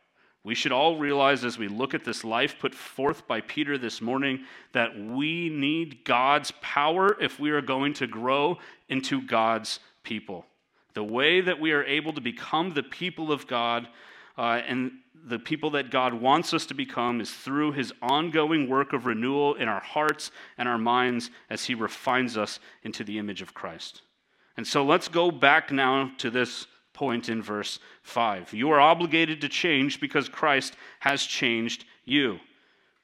We 0.45 0.55
should 0.55 0.73
all 0.73 0.99
realize 0.99 1.43
as 1.43 1.59
we 1.59 1.69
look 1.69 1.95
at 1.95 2.05
this 2.05 2.23
life 2.23 2.59
put 2.61 2.75
forth 2.75 3.27
by 3.27 3.41
Peter 3.41 3.79
this 3.79 4.03
morning 4.03 4.45
that 4.73 4.97
we 4.97 5.49
need 5.49 6.05
God's 6.05 6.53
power 6.61 7.17
if 7.21 7.41
we 7.41 7.51
are 7.51 7.63
going 7.63 7.95
to 7.95 8.07
grow 8.07 8.59
into 8.91 9.23
God's 9.23 9.81
people. 10.03 10.45
The 10.93 11.03
way 11.03 11.41
that 11.41 11.59
we 11.59 11.73
are 11.73 11.83
able 11.85 12.13
to 12.13 12.21
become 12.21 12.71
the 12.71 12.83
people 12.83 13.33
of 13.33 13.47
God 13.47 13.89
uh, 14.37 14.61
and 14.67 14.93
the 15.27 15.39
people 15.39 15.71
that 15.71 15.91
God 15.91 16.13
wants 16.13 16.53
us 16.53 16.67
to 16.67 16.75
become 16.75 17.21
is 17.21 17.33
through 17.33 17.73
his 17.73 17.93
ongoing 18.03 18.69
work 18.69 18.93
of 18.93 19.07
renewal 19.07 19.55
in 19.55 19.69
our 19.69 19.81
hearts 19.81 20.31
and 20.59 20.69
our 20.69 20.79
minds 20.79 21.31
as 21.49 21.65
he 21.65 21.75
refines 21.75 22.37
us 22.37 22.61
into 22.83 23.05
the 23.05 23.19
image 23.19 23.41
of 23.41 23.55
Christ. 23.55 24.03
And 24.57 24.67
so 24.67 24.85
let's 24.85 25.09
go 25.09 25.31
back 25.31 25.73
now 25.73 26.13
to 26.19 26.31
this 26.31 26.67
point 26.93 27.29
in 27.29 27.43
verse 27.43 27.81
5. 28.03 28.53
You 28.53 28.71
are 28.71 28.81
obligated 28.81 29.41
to 29.41 29.49
change 29.49 29.99
because 29.99 30.29
Christ 30.29 30.77
has 31.01 31.23
changed 31.25 31.85
you. 32.05 32.39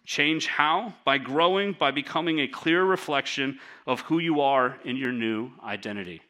Change 0.05 0.47
how? 0.47 0.95
By 1.05 1.19
growing, 1.19 1.73
by 1.73 1.91
becoming 1.91 2.41
a 2.41 2.49
clear 2.49 2.85
reflection 2.85 3.59
of 3.87 4.01
who 4.03 4.19
you 4.19 4.41
are 4.41 4.79
in 4.85 4.97
your 4.97 5.13
new 5.13 5.51
identity. 5.63 6.23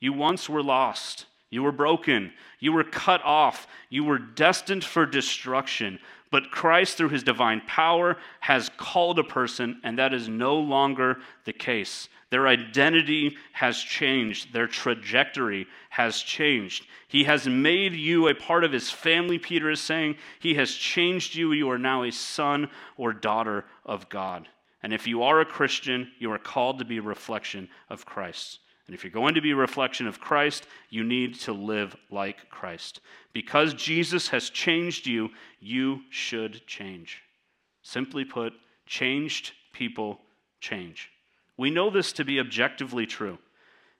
You 0.00 0.12
once 0.12 0.48
were 0.48 0.62
lost. 0.62 1.26
You 1.54 1.62
were 1.62 1.70
broken. 1.70 2.32
You 2.58 2.72
were 2.72 2.82
cut 2.82 3.22
off. 3.22 3.68
You 3.88 4.02
were 4.02 4.18
destined 4.18 4.82
for 4.82 5.06
destruction. 5.06 6.00
But 6.32 6.50
Christ, 6.50 6.96
through 6.96 7.10
his 7.10 7.22
divine 7.22 7.62
power, 7.64 8.16
has 8.40 8.72
called 8.76 9.20
a 9.20 9.24
person, 9.24 9.80
and 9.84 9.96
that 10.00 10.12
is 10.12 10.28
no 10.28 10.56
longer 10.56 11.18
the 11.44 11.52
case. 11.52 12.08
Their 12.30 12.48
identity 12.48 13.36
has 13.52 13.78
changed, 13.78 14.52
their 14.52 14.66
trajectory 14.66 15.68
has 15.90 16.18
changed. 16.18 16.86
He 17.06 17.22
has 17.22 17.46
made 17.46 17.94
you 17.94 18.26
a 18.26 18.34
part 18.34 18.64
of 18.64 18.72
his 18.72 18.90
family, 18.90 19.38
Peter 19.38 19.70
is 19.70 19.80
saying. 19.80 20.16
He 20.40 20.54
has 20.54 20.74
changed 20.74 21.36
you. 21.36 21.52
You 21.52 21.70
are 21.70 21.78
now 21.78 22.02
a 22.02 22.10
son 22.10 22.68
or 22.96 23.12
daughter 23.12 23.64
of 23.86 24.08
God. 24.08 24.48
And 24.82 24.92
if 24.92 25.06
you 25.06 25.22
are 25.22 25.40
a 25.40 25.46
Christian, 25.46 26.10
you 26.18 26.32
are 26.32 26.38
called 26.38 26.80
to 26.80 26.84
be 26.84 26.98
a 26.98 27.02
reflection 27.02 27.68
of 27.88 28.04
Christ. 28.04 28.58
And 28.86 28.94
if 28.94 29.02
you're 29.02 29.10
going 29.10 29.34
to 29.34 29.40
be 29.40 29.52
a 29.52 29.56
reflection 29.56 30.06
of 30.06 30.20
Christ, 30.20 30.66
you 30.90 31.04
need 31.04 31.36
to 31.40 31.52
live 31.52 31.96
like 32.10 32.50
Christ. 32.50 33.00
Because 33.32 33.72
Jesus 33.74 34.28
has 34.28 34.50
changed 34.50 35.06
you, 35.06 35.30
you 35.58 36.00
should 36.10 36.66
change. 36.66 37.22
Simply 37.82 38.24
put, 38.24 38.52
changed 38.86 39.52
people 39.72 40.20
change. 40.60 41.10
We 41.56 41.70
know 41.70 41.88
this 41.88 42.12
to 42.14 42.24
be 42.24 42.40
objectively 42.40 43.06
true. 43.06 43.38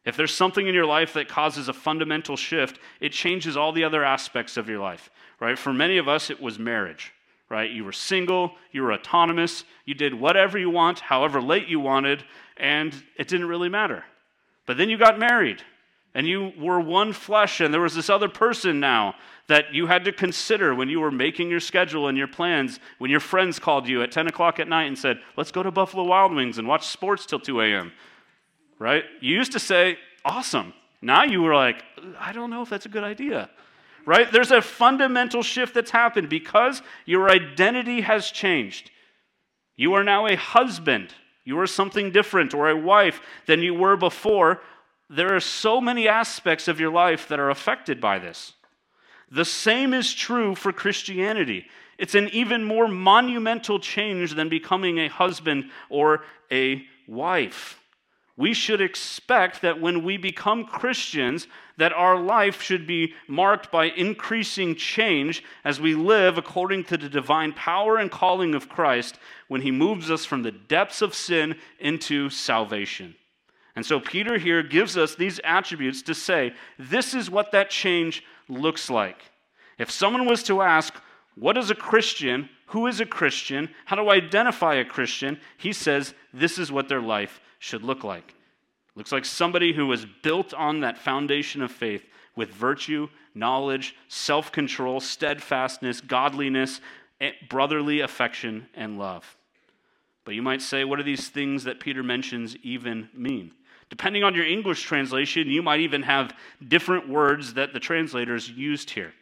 If 0.04 0.16
there's 0.16 0.34
something 0.34 0.66
in 0.66 0.74
your 0.74 0.84
life 0.84 1.14
that 1.14 1.28
causes 1.28 1.68
a 1.68 1.72
fundamental 1.72 2.36
shift, 2.36 2.78
it 3.00 3.12
changes 3.12 3.56
all 3.56 3.72
the 3.72 3.84
other 3.84 4.04
aspects 4.04 4.58
of 4.58 4.68
your 4.68 4.80
life, 4.80 5.08
right? 5.40 5.58
For 5.58 5.72
many 5.72 5.96
of 5.96 6.08
us, 6.08 6.28
it 6.28 6.42
was 6.42 6.58
marriage, 6.58 7.12
right? 7.48 7.70
You 7.70 7.84
were 7.84 7.92
single, 7.92 8.52
you 8.70 8.82
were 8.82 8.92
autonomous, 8.92 9.64
you 9.86 9.94
did 9.94 10.12
whatever 10.12 10.58
you 10.58 10.68
want, 10.68 11.00
however 11.00 11.40
late 11.40 11.68
you 11.68 11.80
wanted, 11.80 12.22
and 12.58 12.92
it 13.16 13.28
didn't 13.28 13.48
really 13.48 13.70
matter. 13.70 14.04
But 14.66 14.76
then 14.76 14.88
you 14.88 14.96
got 14.96 15.18
married, 15.18 15.62
and 16.14 16.26
you 16.26 16.52
were 16.58 16.80
one 16.80 17.12
flesh, 17.12 17.60
and 17.60 17.72
there 17.72 17.80
was 17.80 17.94
this 17.94 18.08
other 18.08 18.28
person 18.28 18.80
now 18.80 19.14
that 19.46 19.74
you 19.74 19.86
had 19.86 20.04
to 20.04 20.12
consider 20.12 20.74
when 20.74 20.88
you 20.88 21.00
were 21.00 21.10
making 21.10 21.50
your 21.50 21.60
schedule 21.60 22.08
and 22.08 22.16
your 22.16 22.28
plans, 22.28 22.80
when 22.98 23.10
your 23.10 23.20
friends 23.20 23.58
called 23.58 23.86
you 23.86 24.02
at 24.02 24.10
10 24.10 24.26
o'clock 24.26 24.58
at 24.58 24.68
night 24.68 24.84
and 24.84 24.98
said, 24.98 25.20
Let's 25.36 25.52
go 25.52 25.62
to 25.62 25.70
Buffalo 25.70 26.04
Wild 26.04 26.34
Wings 26.34 26.56
and 26.58 26.66
watch 26.66 26.86
sports 26.86 27.26
till 27.26 27.40
2 27.40 27.60
a.m. 27.60 27.92
Right? 28.78 29.04
You 29.20 29.36
used 29.36 29.52
to 29.52 29.58
say, 29.58 29.98
Awesome. 30.24 30.72
Now 31.02 31.24
you 31.24 31.42
were 31.42 31.54
like, 31.54 31.84
I 32.18 32.32
don't 32.32 32.48
know 32.48 32.62
if 32.62 32.70
that's 32.70 32.86
a 32.86 32.88
good 32.88 33.04
idea. 33.04 33.50
Right? 34.06 34.30
There's 34.30 34.50
a 34.50 34.62
fundamental 34.62 35.42
shift 35.42 35.74
that's 35.74 35.90
happened 35.90 36.30
because 36.30 36.80
your 37.04 37.30
identity 37.30 38.00
has 38.00 38.30
changed. 38.30 38.90
You 39.76 39.94
are 39.94 40.04
now 40.04 40.26
a 40.26 40.36
husband. 40.36 41.14
You 41.44 41.58
are 41.60 41.66
something 41.66 42.10
different, 42.10 42.54
or 42.54 42.68
a 42.68 42.76
wife 42.76 43.20
than 43.46 43.62
you 43.62 43.74
were 43.74 43.96
before. 43.96 44.62
There 45.10 45.34
are 45.34 45.40
so 45.40 45.80
many 45.80 46.08
aspects 46.08 46.68
of 46.68 46.80
your 46.80 46.90
life 46.90 47.28
that 47.28 47.38
are 47.38 47.50
affected 47.50 48.00
by 48.00 48.18
this. 48.18 48.54
The 49.30 49.44
same 49.44 49.92
is 49.92 50.14
true 50.14 50.54
for 50.54 50.72
Christianity. 50.72 51.66
It's 51.98 52.14
an 52.14 52.28
even 52.30 52.64
more 52.64 52.88
monumental 52.88 53.78
change 53.78 54.34
than 54.34 54.48
becoming 54.48 54.98
a 54.98 55.08
husband 55.08 55.70
or 55.88 56.24
a 56.50 56.82
wife. 57.06 57.80
We 58.36 58.54
should 58.54 58.80
expect 58.80 59.62
that 59.62 59.80
when 59.80 60.02
we 60.02 60.16
become 60.16 60.64
Christians 60.64 61.46
that 61.76 61.92
our 61.92 62.18
life 62.18 62.62
should 62.62 62.86
be 62.86 63.14
marked 63.26 63.70
by 63.72 63.86
increasing 63.86 64.76
change 64.76 65.42
as 65.64 65.80
we 65.80 65.94
live 65.94 66.38
according 66.38 66.84
to 66.84 66.96
the 66.96 67.08
divine 67.08 67.52
power 67.52 67.98
and 67.98 68.10
calling 68.10 68.54
of 68.54 68.68
Christ 68.68 69.18
when 69.48 69.62
he 69.62 69.70
moves 69.70 70.10
us 70.10 70.24
from 70.24 70.42
the 70.42 70.52
depths 70.52 71.02
of 71.02 71.14
sin 71.14 71.56
into 71.80 72.30
salvation. 72.30 73.14
And 73.76 73.84
so 73.84 73.98
Peter 73.98 74.38
here 74.38 74.62
gives 74.62 74.96
us 74.96 75.14
these 75.14 75.40
attributes 75.42 76.02
to 76.02 76.14
say, 76.14 76.54
this 76.78 77.12
is 77.12 77.28
what 77.28 77.50
that 77.52 77.70
change 77.70 78.22
looks 78.48 78.88
like. 78.88 79.18
If 79.78 79.90
someone 79.90 80.26
was 80.26 80.42
to 80.44 80.62
ask, 80.62 80.94
What 81.34 81.58
is 81.58 81.70
a 81.70 81.74
Christian? 81.74 82.48
Who 82.66 82.86
is 82.86 83.00
a 83.00 83.06
Christian? 83.06 83.68
How 83.86 83.96
do 83.96 84.08
I 84.08 84.16
identify 84.16 84.74
a 84.74 84.84
Christian? 84.84 85.40
He 85.56 85.72
says, 85.72 86.14
This 86.32 86.58
is 86.58 86.70
what 86.70 86.88
their 86.88 87.00
life 87.00 87.40
should 87.58 87.82
look 87.82 88.04
like. 88.04 88.34
Looks 88.96 89.12
like 89.12 89.24
somebody 89.24 89.72
who 89.72 89.86
was 89.86 90.06
built 90.22 90.54
on 90.54 90.80
that 90.80 90.98
foundation 90.98 91.62
of 91.62 91.72
faith 91.72 92.04
with 92.36 92.50
virtue, 92.50 93.08
knowledge, 93.34 93.96
self 94.08 94.52
control, 94.52 95.00
steadfastness, 95.00 96.00
godliness, 96.00 96.80
eh, 97.20 97.32
brotherly 97.48 98.00
affection, 98.00 98.68
and 98.74 98.98
love. 98.98 99.36
But 100.24 100.34
you 100.34 100.42
might 100.42 100.62
say, 100.62 100.84
what 100.84 100.96
do 100.96 101.02
these 101.02 101.28
things 101.28 101.64
that 101.64 101.80
Peter 101.80 102.02
mentions 102.02 102.56
even 102.62 103.08
mean? 103.12 103.52
Depending 103.90 104.24
on 104.24 104.34
your 104.34 104.46
English 104.46 104.82
translation, 104.82 105.48
you 105.48 105.62
might 105.62 105.80
even 105.80 106.02
have 106.02 106.34
different 106.66 107.08
words 107.08 107.54
that 107.54 107.72
the 107.72 107.80
translators 107.80 108.48
used 108.48 108.90
here. 108.90 109.12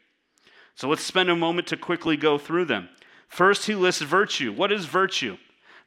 So 0.75 0.89
let's 0.89 1.03
spend 1.03 1.29
a 1.29 1.37
moment 1.37 1.67
to 1.69 1.77
quickly 1.77 2.17
go 2.17 2.39
through 2.39 2.67
them. 2.67 2.89
First, 3.29 3.67
he 3.67 3.75
lists 3.75 4.03
virtue. 4.03 4.53
What 4.53 4.73
is 4.73 4.87
virtue? 4.87 5.37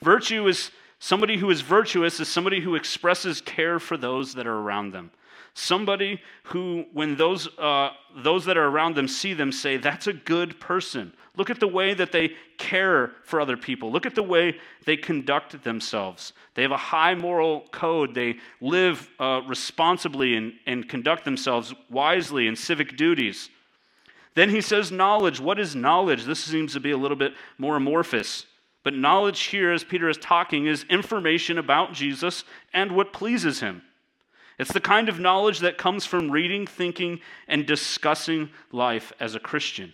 Virtue 0.01 0.47
is 0.47 0.71
somebody 0.99 1.37
who 1.37 1.49
is 1.49 1.61
virtuous, 1.61 2.19
is 2.19 2.27
somebody 2.27 2.61
who 2.61 2.75
expresses 2.75 3.41
care 3.41 3.79
for 3.79 3.97
those 3.97 4.33
that 4.35 4.47
are 4.47 4.57
around 4.57 4.91
them. 4.91 5.11
Somebody 5.53 6.21
who, 6.43 6.85
when 6.91 7.15
those, 7.15 7.47
uh, 7.57 7.91
those 8.17 8.43
that 8.43 8.57
are 8.57 8.67
around 8.67 8.95
them 8.95 9.07
see 9.07 9.33
them, 9.33 9.53
say, 9.53 9.77
That's 9.77 10.07
a 10.07 10.13
good 10.13 10.59
person. 10.59 11.13
Look 11.37 11.49
at 11.49 11.61
the 11.61 11.67
way 11.67 11.93
that 11.93 12.11
they 12.11 12.33
care 12.57 13.11
for 13.23 13.39
other 13.39 13.57
people. 13.57 13.91
Look 13.91 14.05
at 14.05 14.15
the 14.15 14.23
way 14.23 14.57
they 14.85 14.97
conduct 14.97 15.63
themselves. 15.63 16.33
They 16.55 16.61
have 16.61 16.71
a 16.71 16.77
high 16.77 17.15
moral 17.15 17.61
code. 17.71 18.13
They 18.13 18.37
live 18.61 19.09
uh, 19.19 19.41
responsibly 19.47 20.35
and, 20.35 20.53
and 20.65 20.87
conduct 20.87 21.25
themselves 21.25 21.73
wisely 21.89 22.47
in 22.47 22.55
civic 22.55 22.97
duties. 22.97 23.49
Then 24.33 24.49
he 24.49 24.61
says, 24.61 24.91
Knowledge. 24.91 25.39
What 25.39 25.59
is 25.59 25.75
knowledge? 25.75 26.25
This 26.25 26.43
seems 26.43 26.73
to 26.73 26.81
be 26.81 26.91
a 26.91 26.97
little 26.97 27.17
bit 27.17 27.33
more 27.57 27.77
amorphous. 27.77 28.45
But 28.85 28.93
knowledge 28.93 29.45
here, 29.45 29.71
as 29.71 29.83
Peter 29.83 30.07
is 30.07 30.17
talking, 30.19 30.67
is 30.67 30.85
information 30.91 31.57
about 31.57 31.93
Jesus 31.93 32.43
and 32.71 32.91
what 32.91 33.13
pleases 33.13 33.59
him. 33.59 33.81
It's 34.59 34.71
the 34.71 34.79
kind 34.79 35.09
of 35.09 35.19
knowledge 35.19 35.61
that 35.61 35.79
comes 35.79 36.05
from 36.05 36.29
reading, 36.29 36.67
thinking, 36.67 37.19
and 37.47 37.65
discussing 37.65 38.51
life 38.71 39.11
as 39.19 39.33
a 39.33 39.39
Christian. 39.39 39.91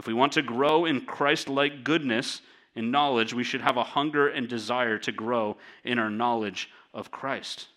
If 0.00 0.08
we 0.08 0.14
want 0.14 0.32
to 0.32 0.42
grow 0.42 0.84
in 0.84 1.02
Christ 1.02 1.48
like 1.48 1.84
goodness 1.84 2.42
in 2.74 2.90
knowledge, 2.90 3.32
we 3.32 3.44
should 3.44 3.60
have 3.60 3.76
a 3.76 3.84
hunger 3.84 4.26
and 4.26 4.48
desire 4.48 4.98
to 4.98 5.12
grow 5.12 5.56
in 5.84 6.00
our 6.00 6.10
knowledge 6.10 6.68
of 6.92 7.12
Christ. 7.12 7.68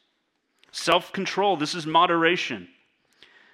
Self 0.71 1.13
control, 1.13 1.55
this 1.55 1.75
is 1.75 1.85
moderation, 1.85 2.67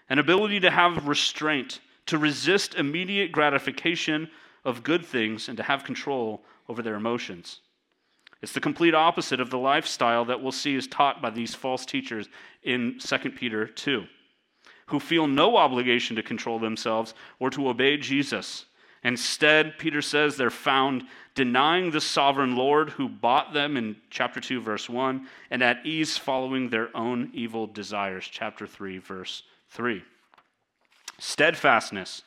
an 0.10 0.20
ability 0.20 0.62
to 0.62 0.72
have 0.72 1.06
restraint, 1.06 1.82
to 2.06 2.18
resist 2.18 2.76
immediate 2.76 3.34
gratification 3.34 4.30
of 4.64 4.84
good 4.84 5.06
things, 5.06 5.50
and 5.50 5.58
to 5.58 5.64
have 5.64 5.84
control 5.84 6.46
over 6.68 6.82
their 6.82 6.96
emotions. 6.96 7.60
It's 8.42 8.52
the 8.52 8.60
complete 8.60 8.94
opposite 8.94 9.40
of 9.40 9.50
the 9.50 9.58
lifestyle 9.58 10.26
that 10.26 10.42
we'll 10.42 10.52
see 10.52 10.76
is 10.76 10.88
taught 10.88 11.22
by 11.22 11.30
these 11.30 11.56
false 11.56 11.86
teachers 11.86 12.28
in 12.62 13.00
2 13.00 13.18
Peter 13.32 13.66
2, 13.68 14.04
who 14.88 15.00
feel 15.00 15.28
no 15.28 15.56
obligation 15.56 16.18
to 16.18 16.24
control 16.24 16.60
themselves 16.60 17.14
or 17.40 17.50
to 17.52 17.70
obey 17.70 17.96
Jesus. 17.96 18.66
Instead, 19.04 19.78
Peter 19.78 20.02
says 20.02 20.36
they're 20.36 20.50
found 20.50 21.04
denying 21.36 21.92
the 21.92 22.02
sovereign 22.02 22.56
Lord 22.56 22.92
who 22.92 23.10
bought 23.10 23.54
them 23.54 23.76
in 23.76 23.96
chapter 24.10 24.40
2, 24.40 24.62
verse 24.62 24.90
1, 24.90 25.28
and 25.50 25.64
at 25.64 25.86
ease 25.86 26.18
following 26.18 26.70
their 26.70 26.96
own 26.96 27.30
evil 27.34 27.68
desires, 27.68 28.28
chapter 28.30 28.68
3, 28.68 29.00
verse 29.00 29.44
3. 29.70 30.04
Steadfastness. 31.18 32.24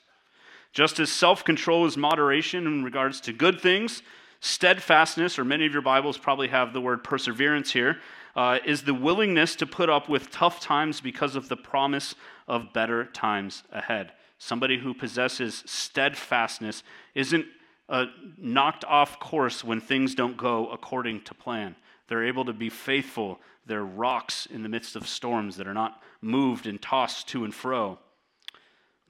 Just 0.72 1.00
as 1.00 1.10
self 1.10 1.44
control 1.44 1.86
is 1.86 1.96
moderation 1.96 2.66
in 2.66 2.84
regards 2.84 3.20
to 3.22 3.32
good 3.32 3.60
things, 3.60 4.02
Steadfastness, 4.46 5.40
or 5.40 5.44
many 5.44 5.66
of 5.66 5.72
your 5.72 5.82
Bibles 5.82 6.16
probably 6.16 6.46
have 6.48 6.72
the 6.72 6.80
word 6.80 7.02
perseverance 7.02 7.72
here, 7.72 7.98
uh, 8.36 8.60
is 8.64 8.82
the 8.82 8.94
willingness 8.94 9.56
to 9.56 9.66
put 9.66 9.90
up 9.90 10.08
with 10.08 10.30
tough 10.30 10.60
times 10.60 11.00
because 11.00 11.34
of 11.34 11.48
the 11.48 11.56
promise 11.56 12.14
of 12.46 12.72
better 12.72 13.06
times 13.06 13.64
ahead. 13.72 14.12
Somebody 14.38 14.78
who 14.78 14.94
possesses 14.94 15.64
steadfastness 15.66 16.84
isn't 17.14 17.44
uh, 17.88 18.06
knocked 18.38 18.84
off 18.84 19.18
course 19.18 19.64
when 19.64 19.80
things 19.80 20.14
don't 20.14 20.36
go 20.36 20.68
according 20.68 21.22
to 21.22 21.34
plan. 21.34 21.74
They're 22.06 22.26
able 22.26 22.44
to 22.44 22.52
be 22.52 22.68
faithful. 22.68 23.40
They're 23.66 23.84
rocks 23.84 24.46
in 24.46 24.62
the 24.62 24.68
midst 24.68 24.94
of 24.94 25.08
storms 25.08 25.56
that 25.56 25.66
are 25.66 25.74
not 25.74 26.00
moved 26.20 26.68
and 26.68 26.80
tossed 26.80 27.26
to 27.28 27.42
and 27.42 27.52
fro. 27.52 27.98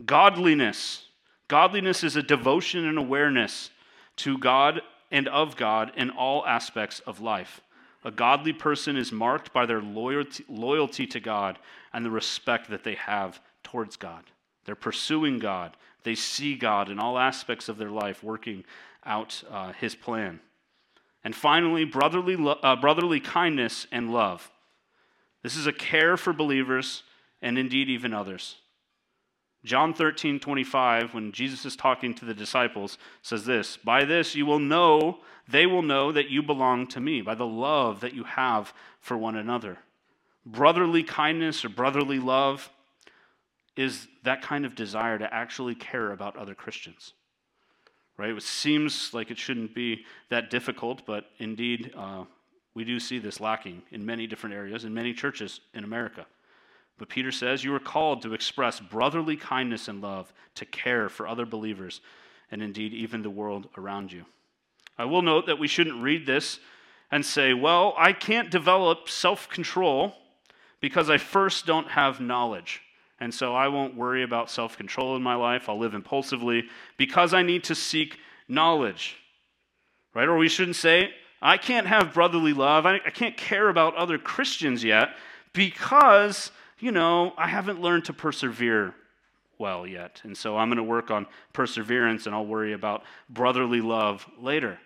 Godliness. 0.03 1.05
Godliness 1.49 2.03
is 2.05 2.17
a 2.17 2.23
devotion 2.23 2.87
and 2.87 2.97
awareness 2.97 3.69
to 4.17 4.39
God 4.39 4.81
and 5.11 5.29
of 5.29 5.57
God 5.57 5.93
in 5.97 6.11
all 6.11 6.47
aspects 6.47 7.01
of 7.01 7.21
life. 7.21 7.61
A 8.05 8.11
godly 8.11 8.53
person 8.53 8.97
is 8.97 9.11
marked 9.11 9.53
by 9.53 9.67
their 9.67 9.83
loyalty, 9.83 11.07
to 11.07 11.21
God 11.21 11.59
and 11.93 12.05
the 12.05 12.11
respect 12.11 12.71
that 12.71 12.85
they 12.85 12.95
have 12.95 13.41
towards 13.63 13.97
God. 13.97 14.25
They're 14.65 14.75
pursuing 14.75 15.39
God. 15.39 15.77
They 16.05 16.15
see 16.15 16.55
God 16.55 16.89
in 16.89 16.99
all 16.99 17.19
aspects 17.19 17.69
of 17.69 17.79
their 17.79 17.91
life, 17.91 18.23
working 18.23 18.65
out 19.05 19.43
uh, 19.51 19.73
His 19.73 19.95
plan. 19.95 20.41
And 21.25 21.35
finally, 21.35 21.85
brotherly, 21.85 22.37
lo- 22.37 22.59
uh, 22.63 22.77
brotherly 22.77 23.19
kindness 23.19 23.87
and 23.91 24.13
love. 24.13 24.51
This 25.43 25.57
is 25.57 25.67
a 25.67 25.73
care 25.73 26.17
for 26.17 26.33
believers 26.33 27.03
and 27.43 27.59
indeed 27.59 27.89
even 27.89 28.13
others. 28.13 28.57
John 29.67 29.93
13, 29.93 30.39
25, 30.39 31.13
when 31.13 31.33
Jesus 31.33 31.67
is 31.67 31.75
talking 31.75 32.15
to 32.15 32.25
the 32.25 32.33
disciples, 32.33 32.99
says 33.21 33.45
this 33.45 33.77
By 33.77 34.05
this 34.05 34.37
you 34.37 34.47
will 34.47 34.61
know, 34.61 35.19
they 35.49 35.67
will 35.67 35.83
know 35.83 36.13
that 36.13 36.31
you 36.31 36.41
belong 36.43 36.87
to 36.89 37.01
me, 37.01 37.21
by 37.21 37.35
the 37.35 37.47
love 37.47 38.01
that 38.01 38.15
you 38.15 38.23
have 38.25 38.73
for 39.01 39.17
one 39.17 39.37
another. 39.37 39.79
Brotherly 40.47 41.03
kindness 41.03 41.65
or 41.65 41.69
brotherly 41.69 42.21
love 42.21 42.71
is 43.75 44.07
that 44.23 44.41
kind 44.41 44.65
of 44.65 44.77
desire 44.77 45.19
to 45.19 45.35
actually 45.35 45.75
care 45.75 46.13
about 46.13 46.37
other 46.37 46.55
Christians. 46.55 47.13
Right? 48.17 48.31
It 48.31 48.43
seems 48.43 49.13
like 49.13 49.33
it 49.33 49.37
shouldn't 49.37 49.75
be 49.75 50.07
that 50.31 50.49
difficult, 50.49 51.05
but 51.05 51.27
indeed, 51.39 51.93
uh, 51.97 52.25
we 52.75 52.85
do 52.85 53.01
see 53.01 53.19
this 53.19 53.41
lacking 53.41 53.83
in 53.91 54.07
many 54.07 54.29
different 54.29 54.55
areas, 54.55 54.85
in 54.85 54.95
many 54.95 55.13
churches 55.13 55.61
in 55.75 55.83
America. 55.83 56.25
But 56.99 57.09
Peter 57.09 57.31
says 57.31 57.63
you 57.63 57.75
are 57.75 57.81
called 57.81 58.23
to 58.23 58.35
express 58.35 58.81
brotherly 58.81 59.37
kindness 59.37 59.89
and 59.89 60.01
love, 60.01 60.33
to 60.55 60.65
care 60.65 61.09
for 61.09 61.29
other 61.29 61.45
believers, 61.45 62.01
and 62.51 62.63
indeed 62.63 62.95
even 62.95 63.23
the 63.23 63.31
world 63.31 63.69
around 63.77 64.13
you. 64.13 64.25
I 64.99 65.05
will 65.05 65.23
note 65.23 65.47
that 65.47 65.59
we 65.59 65.69
shouldn't 65.69 66.03
read 66.03 66.27
this 66.27 66.59
and 67.11 67.25
say, 67.25 67.53
well, 67.53 67.95
I 67.99 68.13
can't 68.13 68.51
develop 68.51 69.09
self 69.09 69.49
control 69.49 70.15
because 70.81 71.11
I 71.11 71.19
first 71.19 71.67
don't 71.67 71.89
have 71.89 72.21
knowledge. 72.21 72.83
And 73.19 73.33
so 73.33 73.55
I 73.55 73.69
won't 73.69 73.97
worry 73.97 74.23
about 74.23 74.51
self 74.51 74.77
control 74.77 75.17
in 75.17 75.23
my 75.23 75.35
life. 75.35 75.69
I'll 75.69 75.79
live 75.79 75.95
impulsively 75.95 76.65
because 76.97 77.35
I 77.35 77.43
need 77.43 77.65
to 77.65 77.75
seek 77.75 78.19
knowledge. 78.49 79.17
Right? 80.15 80.29
Or 80.29 80.37
we 80.37 80.49
shouldn't 80.49 80.77
say, 80.77 81.11
I 81.43 81.59
can't 81.59 81.87
have 81.87 82.15
brotherly 82.15 82.55
love. 82.55 82.87
I, 82.87 82.95
I 82.95 83.11
can't 83.11 83.37
care 83.37 83.69
about 83.69 83.95
other 83.97 84.19
Christians 84.19 84.83
yet 84.83 85.11
because 85.53 86.51
you 86.79 86.93
know, 86.93 87.33
I 87.37 87.49
haven't 87.49 87.81
learned 87.81 88.05
to 88.07 88.13
persevere 88.13 88.95
well 89.59 89.87
yet. 89.87 90.21
And 90.25 90.37
so 90.37 90.57
I'm 90.57 90.69
going 90.69 90.77
to 90.77 90.83
work 90.83 91.11
on 91.11 91.27
perseverance 91.53 92.27
and 92.27 92.35
I'll 92.35 92.47
worry 92.47 92.73
about 92.73 93.03
brotherly 93.29 93.81
love 93.81 94.27
later. 94.39 94.79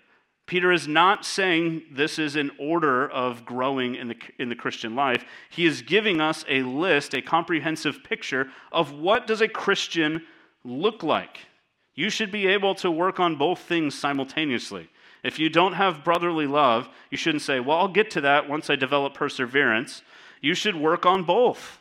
Peter 0.46 0.72
is 0.72 0.88
not 0.88 1.24
saying 1.24 1.82
this 1.92 2.18
is 2.18 2.34
an 2.34 2.50
order 2.58 3.08
of 3.08 3.44
growing 3.44 3.94
in 3.94 4.08
the, 4.08 4.16
in 4.38 4.48
the 4.48 4.56
Christian 4.56 4.96
life. 4.96 5.24
He 5.48 5.64
is 5.64 5.82
giving 5.82 6.20
us 6.20 6.44
a 6.48 6.62
list, 6.62 7.14
a 7.14 7.22
comprehensive 7.22 8.02
picture 8.02 8.48
of 8.72 8.92
what 8.92 9.26
does 9.26 9.40
a 9.40 9.48
Christian 9.48 10.22
look 10.64 11.02
like. 11.02 11.46
You 11.94 12.10
should 12.10 12.32
be 12.32 12.46
able 12.48 12.74
to 12.76 12.90
work 12.90 13.20
on 13.20 13.36
both 13.36 13.60
things 13.60 13.96
simultaneously. 13.96 14.88
If 15.22 15.38
you 15.38 15.50
don't 15.50 15.74
have 15.74 16.02
brotherly 16.02 16.46
love, 16.46 16.88
you 17.10 17.18
shouldn't 17.18 17.42
say, 17.42 17.60
Well, 17.60 17.78
I'll 17.78 17.88
get 17.88 18.10
to 18.12 18.22
that 18.22 18.48
once 18.48 18.70
I 18.70 18.76
develop 18.76 19.14
perseverance. 19.14 20.02
You 20.40 20.54
should 20.54 20.76
work 20.76 21.04
on 21.04 21.24
both. 21.24 21.79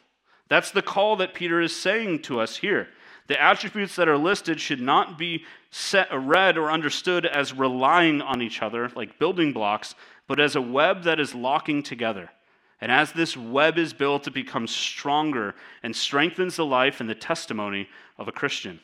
That's 0.50 0.72
the 0.72 0.82
call 0.82 1.16
that 1.18 1.34
Peter 1.34 1.62
is 1.62 1.76
saying 1.76 2.24
to 2.24 2.40
us 2.40 2.58
here. 2.58 2.90
The 3.28 3.42
attributes 3.42 3.96
that 3.96 4.10
are 4.10 4.18
listed 4.18 4.60
should 4.60 4.82
not 4.82 5.18
be 5.18 5.46
set, 5.70 6.10
read 6.12 6.58
or 6.58 6.72
understood 6.72 7.28
as 7.28 7.54
relying 7.54 8.22
on 8.22 8.42
each 8.42 8.62
other, 8.62 8.90
like 8.96 9.20
building 9.20 9.54
blocks, 9.54 9.94
but 10.28 10.40
as 10.40 10.56
a 10.56 10.62
web 10.62 11.04
that 11.04 11.20
is 11.20 11.36
locking 11.36 11.84
together. 11.84 12.32
And 12.82 12.92
as 12.92 13.12
this 13.12 13.38
web 13.38 13.78
is 13.78 13.94
built, 13.94 14.26
it 14.26 14.34
becomes 14.34 14.76
stronger 14.76 15.54
and 15.84 15.96
strengthens 15.96 16.56
the 16.56 16.66
life 16.66 17.00
and 17.00 17.10
the 17.10 17.16
testimony 17.16 17.88
of 18.18 18.28
a 18.28 18.32
Christian. 18.32 18.80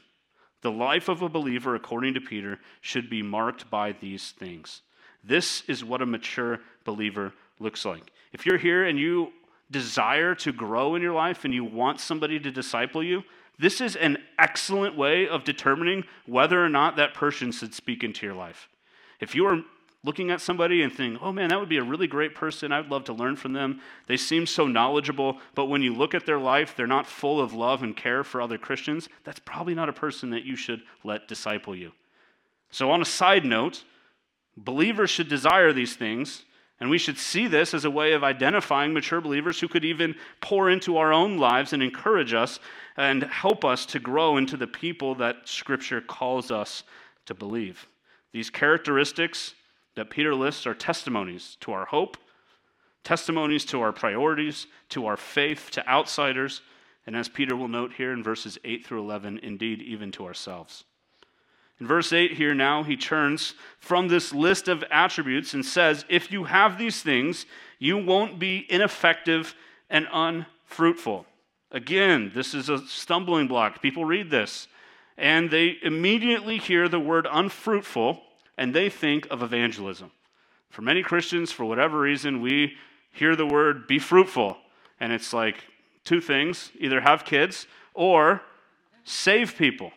The 0.61 0.71
life 0.71 1.09
of 1.09 1.21
a 1.21 1.29
believer, 1.29 1.75
according 1.75 2.13
to 2.15 2.21
Peter, 2.21 2.59
should 2.81 3.09
be 3.09 3.23
marked 3.23 3.69
by 3.69 3.93
these 3.93 4.31
things. 4.31 4.81
This 5.23 5.63
is 5.67 5.83
what 5.83 6.01
a 6.01 6.05
mature 6.05 6.59
believer 6.83 7.33
looks 7.59 7.85
like. 7.85 8.11
If 8.31 8.45
you're 8.45 8.57
here 8.57 8.85
and 8.85 8.99
you 8.99 9.31
desire 9.71 10.35
to 10.35 10.51
grow 10.51 10.95
in 10.95 11.01
your 11.01 11.13
life 11.13 11.45
and 11.45 11.53
you 11.53 11.63
want 11.63 11.99
somebody 11.99 12.39
to 12.39 12.51
disciple 12.51 13.03
you, 13.03 13.23
this 13.57 13.81
is 13.81 13.95
an 13.95 14.17
excellent 14.37 14.97
way 14.97 15.27
of 15.27 15.43
determining 15.43 16.03
whether 16.25 16.63
or 16.63 16.69
not 16.69 16.95
that 16.97 17.13
person 17.13 17.51
should 17.51 17.73
speak 17.73 18.03
into 18.03 18.25
your 18.25 18.35
life. 18.35 18.67
If 19.19 19.33
you 19.33 19.45
are 19.47 19.61
looking 20.03 20.29
at 20.29 20.41
somebody 20.41 20.83
and 20.83 20.93
think, 20.93 21.17
oh 21.21 21.31
man, 21.31 21.49
that 21.49 21.59
would 21.59 21.69
be 21.69 21.77
a 21.77 21.83
really 21.83 22.05
great 22.05 22.35
person, 22.35 22.71
I'd 22.71 22.89
love 22.89 23.05
to 23.05 23.13
learn 23.13 23.35
from 23.35 23.53
them, 23.53 23.81
they 24.07 24.17
seem 24.17 24.45
so 24.45 24.67
knowledgeable, 24.67 25.39
but 25.55 25.65
when 25.65 25.81
you 25.81 25.95
look 25.95 26.13
at 26.13 26.25
their 26.25 26.37
life, 26.37 26.75
they're 26.75 26.85
not 26.85 27.07
full 27.07 27.41
of 27.41 27.53
love 27.53 27.81
and 27.81 27.97
care 27.97 28.23
for 28.23 28.39
other 28.39 28.59
Christians, 28.59 29.09
that's 29.23 29.39
probably 29.39 29.73
not 29.73 29.89
a 29.89 29.93
person 29.93 30.29
that 30.29 30.45
you 30.45 30.55
should 30.55 30.83
let 31.03 31.27
disciple 31.27 31.75
you. 31.75 31.91
So, 32.69 32.91
on 32.91 33.01
a 33.01 33.05
side 33.05 33.45
note, 33.45 33.83
believers 34.55 35.09
should 35.09 35.27
desire 35.27 35.73
these 35.73 35.95
things 35.95 36.43
and 36.79 36.89
we 36.89 36.97
should 36.97 37.17
see 37.17 37.47
this 37.47 37.73
as 37.73 37.85
a 37.85 37.91
way 37.91 38.13
of 38.13 38.23
identifying 38.23 38.93
mature 38.93 39.21
believers 39.21 39.59
who 39.59 39.67
could 39.67 39.85
even 39.85 40.15
pour 40.41 40.69
into 40.69 40.97
our 40.97 41.13
own 41.13 41.37
lives 41.37 41.71
and 41.71 41.81
encourage 41.81 42.33
us 42.33 42.59
and 42.97 43.23
help 43.23 43.63
us 43.63 43.85
to 43.87 43.99
grow 43.99 44.37
into 44.37 44.57
the 44.57 44.67
people 44.67 45.15
that 45.15 45.47
Scripture 45.47 46.01
calls 46.01 46.51
us 46.51 46.83
to 47.25 47.33
believe. 47.33 47.87
These 48.33 48.49
characteristics 48.49 49.53
that 49.95 50.09
Peter 50.09 50.35
lists 50.35 50.67
are 50.67 50.73
testimonies 50.73 51.55
to 51.61 51.71
our 51.71 51.85
hope, 51.85 52.17
testimonies 53.03 53.63
to 53.65 53.79
our 53.81 53.93
priorities, 53.93 54.67
to 54.89 55.05
our 55.05 55.15
faith, 55.15 55.69
to 55.71 55.87
outsiders, 55.87 56.61
and 57.07 57.15
as 57.15 57.29
Peter 57.29 57.55
will 57.55 57.67
note 57.69 57.93
here 57.93 58.11
in 58.11 58.23
verses 58.23 58.57
8 58.65 58.85
through 58.85 58.99
11, 58.99 59.39
indeed, 59.39 59.81
even 59.81 60.11
to 60.11 60.25
ourselves. 60.25 60.83
In 61.79 61.87
verse 61.87 62.13
8 62.13 62.33
here 62.33 62.53
now, 62.53 62.83
he 62.83 62.95
turns 62.95 63.53
from 63.79 64.07
this 64.07 64.33
list 64.33 64.67
of 64.67 64.83
attributes 64.89 65.53
and 65.53 65.65
says, 65.65 66.05
If 66.07 66.31
you 66.31 66.45
have 66.45 66.77
these 66.77 67.01
things, 67.01 67.45
you 67.79 67.97
won't 67.97 68.39
be 68.39 68.65
ineffective 68.69 69.55
and 69.89 70.07
unfruitful. 70.11 71.25
Again, 71.71 72.31
this 72.33 72.53
is 72.53 72.69
a 72.69 72.79
stumbling 72.87 73.47
block. 73.47 73.81
People 73.81 74.05
read 74.05 74.29
this 74.29 74.67
and 75.17 75.49
they 75.49 75.77
immediately 75.81 76.57
hear 76.57 76.87
the 76.87 76.99
word 76.99 77.27
unfruitful 77.29 78.21
and 78.57 78.73
they 78.73 78.89
think 78.89 79.27
of 79.29 79.43
evangelism. 79.43 80.11
For 80.69 80.81
many 80.81 81.03
Christians, 81.03 81.51
for 81.51 81.65
whatever 81.65 81.99
reason, 81.99 82.41
we 82.41 82.75
hear 83.11 83.35
the 83.35 83.45
word 83.45 83.87
be 83.87 83.97
fruitful, 83.97 84.57
and 84.99 85.13
it's 85.13 85.31
like 85.31 85.63
two 86.03 86.19
things 86.19 86.71
either 86.79 87.01
have 87.01 87.23
kids 87.23 87.67
or 87.93 88.41
save 89.03 89.57
people, 89.57 89.91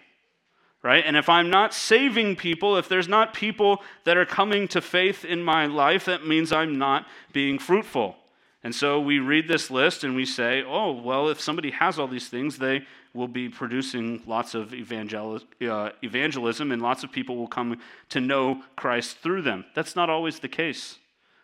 right? 0.83 1.05
And 1.05 1.17
if 1.17 1.29
I'm 1.29 1.51
not 1.51 1.75
saving 1.75 2.37
people, 2.37 2.77
if 2.77 2.89
there's 2.89 3.09
not 3.09 3.35
people 3.35 3.83
that 4.05 4.17
are 4.17 4.27
coming 4.27 4.69
to 4.69 4.81
faith 4.81 5.25
in 5.25 5.43
my 5.43 5.67
life, 5.67 6.05
that 6.05 6.27
means 6.27 6.53
I'm 6.53 6.79
not 6.79 7.07
being 7.33 7.59
fruitful. 7.59 8.17
And 8.65 8.75
so 8.75 9.01
we 9.01 9.19
read 9.19 9.49
this 9.49 9.71
list 9.71 10.05
and 10.05 10.17
we 10.17 10.25
say, 10.25 10.65
oh, 10.67 10.93
well, 10.93 11.29
if 11.29 11.41
somebody 11.41 11.71
has 11.71 11.99
all 11.99 12.09
these 12.09 12.29
things, 12.29 12.59
they 12.59 12.85
will 13.15 13.29
be 13.29 13.49
producing 13.49 14.23
lots 14.27 14.55
of 14.55 14.73
uh, 14.73 15.91
evangelism 16.03 16.73
and 16.73 16.83
lots 16.83 17.05
of 17.05 17.13
people 17.13 17.37
will 17.37 17.49
come 17.49 17.81
to 18.11 18.21
know 18.21 18.63
Christ 18.77 19.19
through 19.19 19.43
them. 19.43 19.65
That's 19.75 19.97
not 19.97 20.11
always 20.11 20.41
the 20.41 20.49
case. 20.49 20.99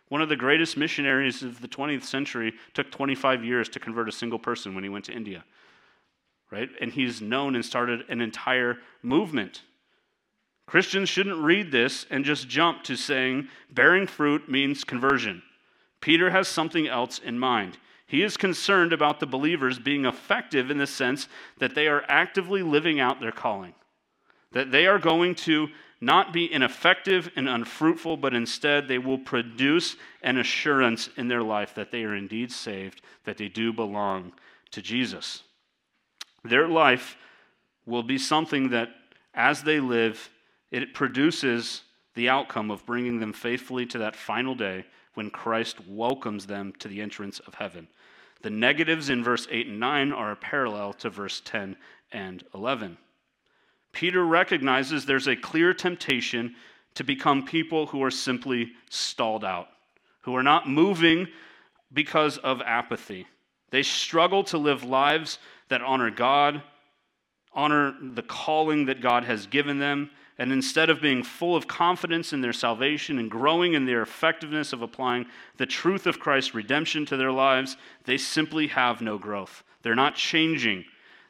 One 0.09 0.21
of 0.21 0.29
the 0.29 0.35
greatest 0.35 0.77
missionaries 0.77 1.41
of 1.41 1.61
the 1.61 1.67
20th 1.67 2.03
century 2.03 2.53
took 2.73 2.91
25 2.91 3.43
years 3.43 3.69
to 3.69 3.79
convert 3.79 4.07
a 4.07 4.11
single 4.11 4.39
person 4.39 4.75
when 4.75 4.83
he 4.83 4.89
went 4.89 5.05
to 5.05 5.13
India. 5.13 5.43
Right? 6.51 6.69
And 6.79 6.91
he's 6.91 7.21
known 7.21 7.55
and 7.55 7.65
started 7.65 8.03
an 8.07 8.21
entire 8.21 8.77
movement. 9.01 9.63
Christians 10.67 11.09
shouldn't 11.09 11.43
read 11.43 11.71
this 11.71 12.05
and 12.09 12.25
just 12.25 12.47
jump 12.47 12.83
to 12.83 12.95
saying 12.95 13.49
bearing 13.71 14.07
fruit 14.07 14.49
means 14.49 14.83
conversion. 14.83 15.43
Peter 16.01 16.29
has 16.29 16.47
something 16.47 16.87
else 16.87 17.19
in 17.19 17.37
mind. 17.37 17.77
He 18.07 18.21
is 18.21 18.37
concerned 18.37 18.93
about 18.93 19.19
the 19.19 19.25
believers 19.25 19.79
being 19.79 20.05
effective 20.05 20.69
in 20.69 20.77
the 20.77 20.87
sense 20.87 21.27
that 21.57 21.73
they 21.73 21.87
are 21.87 22.03
actively 22.07 22.61
living 22.61 22.99
out 22.99 23.19
their 23.19 23.31
calling, 23.31 23.73
that 24.51 24.71
they 24.71 24.85
are 24.85 24.99
going 24.99 25.35
to 25.35 25.67
not 26.01 26.31
be 26.31 26.51
ineffective 26.51 27.31
and 27.35 27.49
unfruitful, 27.49 28.17
but 28.17 28.35
instead 28.35 28.87
they 28.87 28.99
will 28.99 29.17
produce 29.17 29.95
an 30.21 30.37
assurance 30.37 31.09
in 31.17 31.27
their 31.27 31.41
life 31.41 31.73
that 31.73 31.91
they 31.91 32.03
are 32.03 32.15
indeed 32.15 32.51
saved, 32.51 33.01
that 33.23 33.37
they 33.37 33.47
do 33.47 33.73
belong 33.73 34.31
to 34.71 34.81
Jesus. 34.81 35.41
Their 36.45 36.67
life 36.67 37.17
will 37.85 38.03
be 38.03 38.17
something 38.17 38.69
that, 38.69 38.89
as 39.33 39.63
they 39.63 39.79
live, 39.79 40.29
it 40.71 40.93
produces 40.93 41.81
the 42.13 42.29
outcome 42.29 42.71
of 42.71 42.85
bringing 42.85 43.19
them 43.19 43.33
faithfully 43.33 43.85
to 43.87 43.97
that 43.99 44.15
final 44.15 44.55
day 44.55 44.85
when 45.15 45.29
Christ 45.29 45.77
welcomes 45.87 46.45
them 46.45 46.73
to 46.79 46.87
the 46.87 47.01
entrance 47.01 47.39
of 47.39 47.55
heaven. 47.55 47.87
The 48.41 48.49
negatives 48.49 49.09
in 49.09 49.23
verse 49.23 49.47
8 49.49 49.67
and 49.67 49.79
9 49.79 50.11
are 50.11 50.31
a 50.31 50.35
parallel 50.35 50.93
to 50.93 51.09
verse 51.09 51.41
10 51.43 51.75
and 52.11 52.43
11. 52.53 52.97
Peter 53.91 54.25
recognizes 54.25 55.05
there's 55.05 55.27
a 55.27 55.35
clear 55.35 55.73
temptation 55.73 56.55
to 56.93 57.03
become 57.03 57.45
people 57.45 57.87
who 57.87 58.03
are 58.03 58.11
simply 58.11 58.71
stalled 58.89 59.43
out, 59.43 59.69
who 60.21 60.35
are 60.35 60.43
not 60.43 60.69
moving 60.69 61.27
because 61.91 62.37
of 62.37 62.61
apathy. 62.61 63.25
They 63.71 63.83
struggle 63.83 64.43
to 64.45 64.57
live 64.57 64.83
lives 64.83 65.39
that 65.69 65.81
honor 65.81 66.09
God, 66.09 66.61
honor 67.53 67.95
the 68.01 68.23
calling 68.23 68.85
that 68.85 69.01
God 69.01 69.23
has 69.23 69.47
given 69.47 69.79
them, 69.79 70.09
and 70.37 70.51
instead 70.51 70.89
of 70.89 71.01
being 71.01 71.23
full 71.23 71.55
of 71.55 71.67
confidence 71.67 72.33
in 72.33 72.41
their 72.41 72.53
salvation 72.53 73.19
and 73.19 73.31
growing 73.31 73.73
in 73.73 73.85
their 73.85 74.01
effectiveness 74.01 74.73
of 74.73 74.81
applying 74.81 75.25
the 75.57 75.65
truth 75.65 76.05
of 76.05 76.19
Christ's 76.19 76.53
redemption 76.53 77.05
to 77.05 77.17
their 77.17 77.31
lives, 77.31 77.77
they 78.03 78.17
simply 78.17 78.67
have 78.67 79.01
no 79.01 79.17
growth. 79.17 79.63
They're 79.81 79.95
not 79.95 80.15
changing. 80.15 80.83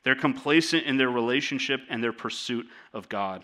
They're 0.04 0.16
complacent 0.16 0.86
in 0.86 0.98
their 0.98 1.10
relationship 1.10 1.82
and 1.90 2.04
their 2.04 2.14
pursuit 2.14 2.66
of 2.94 3.08
God. 3.10 3.44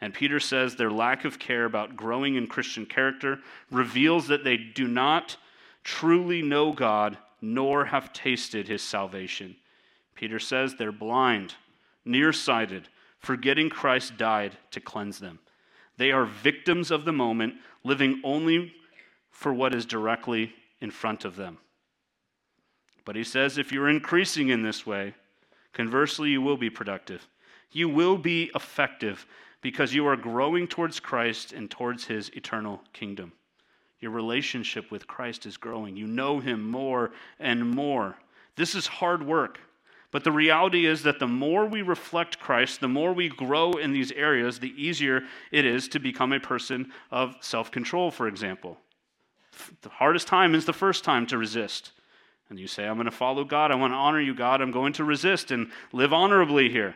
And 0.00 0.14
Peter 0.14 0.40
says 0.40 0.74
their 0.74 0.90
lack 0.90 1.24
of 1.24 1.38
care 1.38 1.64
about 1.64 1.96
growing 1.96 2.34
in 2.34 2.46
Christian 2.46 2.86
character 2.86 3.38
reveals 3.70 4.28
that 4.28 4.44
they 4.44 4.56
do 4.56 4.86
not 4.86 5.36
truly 5.84 6.42
know 6.42 6.72
God 6.72 7.18
nor 7.40 7.84
have 7.84 8.12
tasted 8.12 8.66
his 8.66 8.82
salvation. 8.82 9.56
Peter 10.18 10.40
says 10.40 10.74
they're 10.74 10.90
blind, 10.90 11.54
nearsighted, 12.04 12.88
forgetting 13.20 13.70
Christ 13.70 14.16
died 14.16 14.56
to 14.72 14.80
cleanse 14.80 15.20
them. 15.20 15.38
They 15.96 16.10
are 16.10 16.24
victims 16.24 16.90
of 16.90 17.04
the 17.04 17.12
moment, 17.12 17.54
living 17.84 18.20
only 18.24 18.72
for 19.30 19.54
what 19.54 19.72
is 19.72 19.86
directly 19.86 20.52
in 20.80 20.90
front 20.90 21.24
of 21.24 21.36
them. 21.36 21.58
But 23.04 23.14
he 23.14 23.22
says 23.22 23.58
if 23.58 23.70
you're 23.70 23.88
increasing 23.88 24.48
in 24.48 24.60
this 24.60 24.84
way, 24.84 25.14
conversely, 25.72 26.30
you 26.30 26.42
will 26.42 26.56
be 26.56 26.68
productive. 26.68 27.28
You 27.70 27.88
will 27.88 28.18
be 28.18 28.50
effective 28.56 29.24
because 29.60 29.94
you 29.94 30.04
are 30.08 30.16
growing 30.16 30.66
towards 30.66 30.98
Christ 30.98 31.52
and 31.52 31.70
towards 31.70 32.04
his 32.04 32.28
eternal 32.30 32.82
kingdom. 32.92 33.32
Your 34.00 34.10
relationship 34.10 34.90
with 34.90 35.06
Christ 35.06 35.46
is 35.46 35.56
growing. 35.56 35.96
You 35.96 36.08
know 36.08 36.40
him 36.40 36.68
more 36.68 37.12
and 37.38 37.70
more. 37.70 38.18
This 38.56 38.74
is 38.74 38.88
hard 38.88 39.24
work. 39.24 39.60
But 40.10 40.24
the 40.24 40.32
reality 40.32 40.86
is 40.86 41.02
that 41.02 41.18
the 41.18 41.26
more 41.26 41.66
we 41.66 41.82
reflect 41.82 42.38
Christ, 42.40 42.80
the 42.80 42.88
more 42.88 43.12
we 43.12 43.28
grow 43.28 43.72
in 43.72 43.92
these 43.92 44.10
areas, 44.12 44.58
the 44.58 44.72
easier 44.82 45.22
it 45.52 45.66
is 45.66 45.86
to 45.88 45.98
become 45.98 46.32
a 46.32 46.40
person 46.40 46.92
of 47.10 47.36
self 47.40 47.70
control, 47.70 48.10
for 48.10 48.26
example. 48.26 48.78
The 49.82 49.90
hardest 49.90 50.26
time 50.26 50.54
is 50.54 50.64
the 50.64 50.72
first 50.72 51.04
time 51.04 51.26
to 51.26 51.36
resist. 51.36 51.92
And 52.48 52.58
you 52.58 52.66
say, 52.66 52.86
I'm 52.86 52.94
going 52.94 53.04
to 53.04 53.10
follow 53.10 53.44
God. 53.44 53.70
I 53.70 53.74
want 53.74 53.92
to 53.92 53.96
honor 53.96 54.20
you, 54.20 54.34
God. 54.34 54.62
I'm 54.62 54.70
going 54.70 54.94
to 54.94 55.04
resist 55.04 55.50
and 55.50 55.70
live 55.92 56.14
honorably 56.14 56.70
here. 56.70 56.94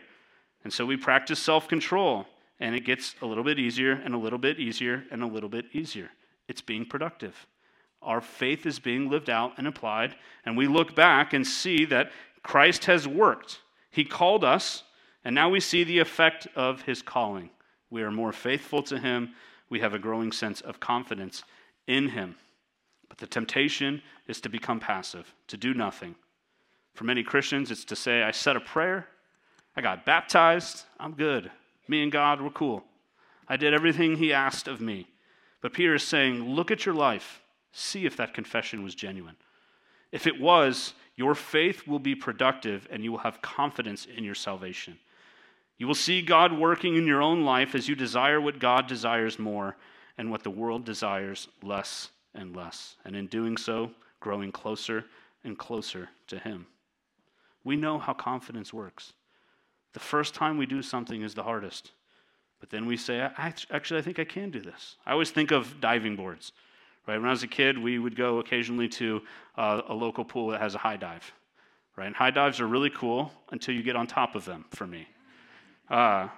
And 0.63 0.73
so 0.73 0.85
we 0.85 0.97
practice 0.97 1.39
self 1.39 1.67
control, 1.67 2.25
and 2.59 2.73
it 2.73 2.85
gets 2.85 3.15
a 3.21 3.25
little 3.27 3.43
bit 3.43 3.59
easier 3.59 3.91
and 3.91 4.15
a 4.15 4.17
little 4.17 4.39
bit 4.39 4.59
easier 4.59 5.03
and 5.11 5.21
a 5.21 5.27
little 5.27 5.49
bit 5.49 5.65
easier. 5.73 6.09
It's 6.47 6.61
being 6.61 6.85
productive. 6.85 7.45
Our 8.01 8.21
faith 8.21 8.65
is 8.65 8.79
being 8.79 9.09
lived 9.09 9.29
out 9.29 9.53
and 9.57 9.67
applied, 9.67 10.15
and 10.45 10.57
we 10.57 10.67
look 10.67 10.95
back 10.95 11.33
and 11.33 11.45
see 11.45 11.85
that 11.85 12.11
Christ 12.43 12.85
has 12.85 13.07
worked. 13.07 13.59
He 13.89 14.03
called 14.03 14.43
us, 14.43 14.83
and 15.23 15.33
now 15.33 15.49
we 15.49 15.59
see 15.59 15.83
the 15.83 15.99
effect 15.99 16.47
of 16.55 16.81
his 16.83 17.01
calling. 17.01 17.49
We 17.89 18.03
are 18.03 18.11
more 18.11 18.33
faithful 18.33 18.83
to 18.83 18.99
him. 18.99 19.33
We 19.69 19.79
have 19.79 19.93
a 19.93 19.99
growing 19.99 20.31
sense 20.31 20.61
of 20.61 20.79
confidence 20.79 21.43
in 21.87 22.09
him. 22.09 22.35
But 23.07 23.17
the 23.17 23.27
temptation 23.27 24.01
is 24.27 24.41
to 24.41 24.49
become 24.49 24.79
passive, 24.79 25.33
to 25.47 25.57
do 25.57 25.73
nothing. 25.73 26.15
For 26.95 27.05
many 27.05 27.23
Christians, 27.23 27.71
it's 27.71 27.85
to 27.85 27.95
say, 27.95 28.23
I 28.23 28.31
said 28.31 28.55
a 28.55 28.59
prayer, 28.59 29.07
I 29.75 29.81
got 29.81 30.05
baptized, 30.05 30.83
I'm 30.99 31.13
good. 31.13 31.51
Me 31.87 32.03
and 32.03 32.11
God, 32.11 32.41
we're 32.41 32.49
cool. 32.49 32.83
I 33.47 33.57
did 33.57 33.73
everything 33.73 34.15
he 34.15 34.33
asked 34.33 34.67
of 34.67 34.81
me. 34.81 35.07
But 35.61 35.73
Peter 35.73 35.95
is 35.95 36.03
saying, 36.03 36.43
look 36.43 36.71
at 36.71 36.85
your 36.85 36.95
life, 36.95 37.41
see 37.71 38.05
if 38.05 38.17
that 38.17 38.33
confession 38.33 38.83
was 38.83 38.95
genuine. 38.95 39.35
If 40.11 40.27
it 40.27 40.39
was, 40.39 40.93
your 41.15 41.35
faith 41.35 41.87
will 41.87 41.99
be 41.99 42.15
productive 42.15 42.87
and 42.91 43.03
you 43.03 43.11
will 43.11 43.19
have 43.19 43.41
confidence 43.41 44.05
in 44.05 44.23
your 44.23 44.35
salvation. 44.35 44.97
You 45.77 45.87
will 45.87 45.95
see 45.95 46.21
God 46.21 46.57
working 46.57 46.95
in 46.95 47.07
your 47.07 47.21
own 47.21 47.43
life 47.43 47.75
as 47.75 47.87
you 47.87 47.95
desire 47.95 48.39
what 48.39 48.59
God 48.59 48.87
desires 48.87 49.37
more 49.37 49.75
and 50.17 50.31
what 50.31 50.43
the 50.43 50.49
world 50.49 50.85
desires 50.85 51.47
less 51.61 52.09
and 52.33 52.55
less. 52.55 52.95
And 53.05 53.15
in 53.15 53.27
doing 53.27 53.57
so, 53.57 53.91
growing 54.19 54.51
closer 54.51 55.05
and 55.43 55.57
closer 55.57 56.09
to 56.27 56.39
Him. 56.39 56.67
We 57.63 57.75
know 57.75 57.99
how 57.99 58.13
confidence 58.13 58.73
works. 58.73 59.13
The 59.93 59.99
first 59.99 60.33
time 60.33 60.57
we 60.57 60.65
do 60.65 60.81
something 60.81 61.21
is 61.21 61.33
the 61.33 61.43
hardest. 61.43 61.91
But 62.59 62.69
then 62.69 62.85
we 62.85 62.97
say, 62.97 63.19
actually, 63.19 63.99
I 63.99 64.01
think 64.01 64.19
I 64.19 64.23
can 64.23 64.49
do 64.49 64.61
this. 64.61 64.95
I 65.05 65.11
always 65.11 65.31
think 65.31 65.51
of 65.51 65.81
diving 65.81 66.15
boards. 66.15 66.53
Right? 67.07 67.17
When 67.17 67.27
I 67.27 67.31
was 67.31 67.43
a 67.43 67.47
kid, 67.47 67.77
we 67.77 67.99
would 67.99 68.15
go 68.15 68.39
occasionally 68.39 68.87
to 68.89 69.21
uh, 69.57 69.81
a 69.87 69.93
local 69.93 70.23
pool 70.23 70.49
that 70.49 70.61
has 70.61 70.75
a 70.75 70.77
high 70.77 70.97
dive. 70.97 71.31
Right? 71.95 72.07
And 72.07 72.15
high 72.15 72.31
dives 72.31 72.59
are 72.59 72.67
really 72.67 72.89
cool 72.89 73.31
until 73.51 73.75
you 73.75 73.83
get 73.83 73.95
on 73.95 74.07
top 74.07 74.35
of 74.35 74.45
them, 74.45 74.65
for 74.71 74.87
me. 74.87 75.07
Uh, 75.89 76.29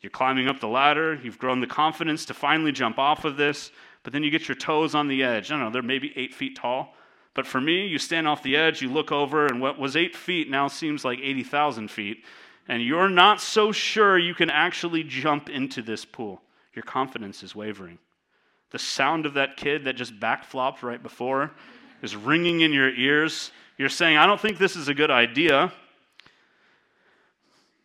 you're 0.00 0.10
climbing 0.10 0.48
up 0.48 0.60
the 0.60 0.68
ladder, 0.68 1.18
you've 1.22 1.38
grown 1.38 1.60
the 1.60 1.66
confidence 1.66 2.26
to 2.26 2.34
finally 2.34 2.72
jump 2.72 2.98
off 2.98 3.24
of 3.24 3.36
this, 3.36 3.72
but 4.02 4.12
then 4.12 4.22
you 4.22 4.30
get 4.30 4.48
your 4.48 4.54
toes 4.54 4.94
on 4.94 5.08
the 5.08 5.22
edge. 5.22 5.50
I 5.50 5.54
don't 5.54 5.64
know, 5.64 5.70
they're 5.70 5.82
maybe 5.82 6.12
eight 6.14 6.34
feet 6.34 6.56
tall. 6.56 6.94
But 7.34 7.46
for 7.46 7.60
me, 7.60 7.86
you 7.86 7.98
stand 7.98 8.28
off 8.28 8.42
the 8.42 8.56
edge, 8.56 8.80
you 8.80 8.90
look 8.90 9.10
over, 9.10 9.46
and 9.46 9.60
what 9.60 9.78
was 9.78 9.96
eight 9.96 10.14
feet 10.14 10.48
now 10.48 10.68
seems 10.68 11.04
like 11.04 11.18
80,000 11.18 11.90
feet. 11.90 12.24
And 12.68 12.82
you're 12.82 13.08
not 13.08 13.40
so 13.40 13.72
sure 13.72 14.18
you 14.18 14.34
can 14.34 14.50
actually 14.50 15.02
jump 15.02 15.50
into 15.50 15.82
this 15.82 16.04
pool. 16.04 16.40
your 16.74 16.82
confidence 16.82 17.42
is 17.42 17.54
wavering. 17.54 17.98
The 18.70 18.78
sound 18.78 19.26
of 19.26 19.34
that 19.34 19.56
kid 19.56 19.84
that 19.84 19.94
just 19.94 20.18
backflopped 20.18 20.82
right 20.82 21.02
before 21.02 21.52
is 22.02 22.16
ringing 22.16 22.60
in 22.60 22.72
your 22.72 22.90
ears. 22.90 23.50
You're 23.78 23.88
saying, 23.88 24.16
I 24.16 24.26
don't 24.26 24.40
think 24.40 24.58
this 24.58 24.76
is 24.76 24.88
a 24.88 24.94
good 24.94 25.10
idea. 25.10 25.72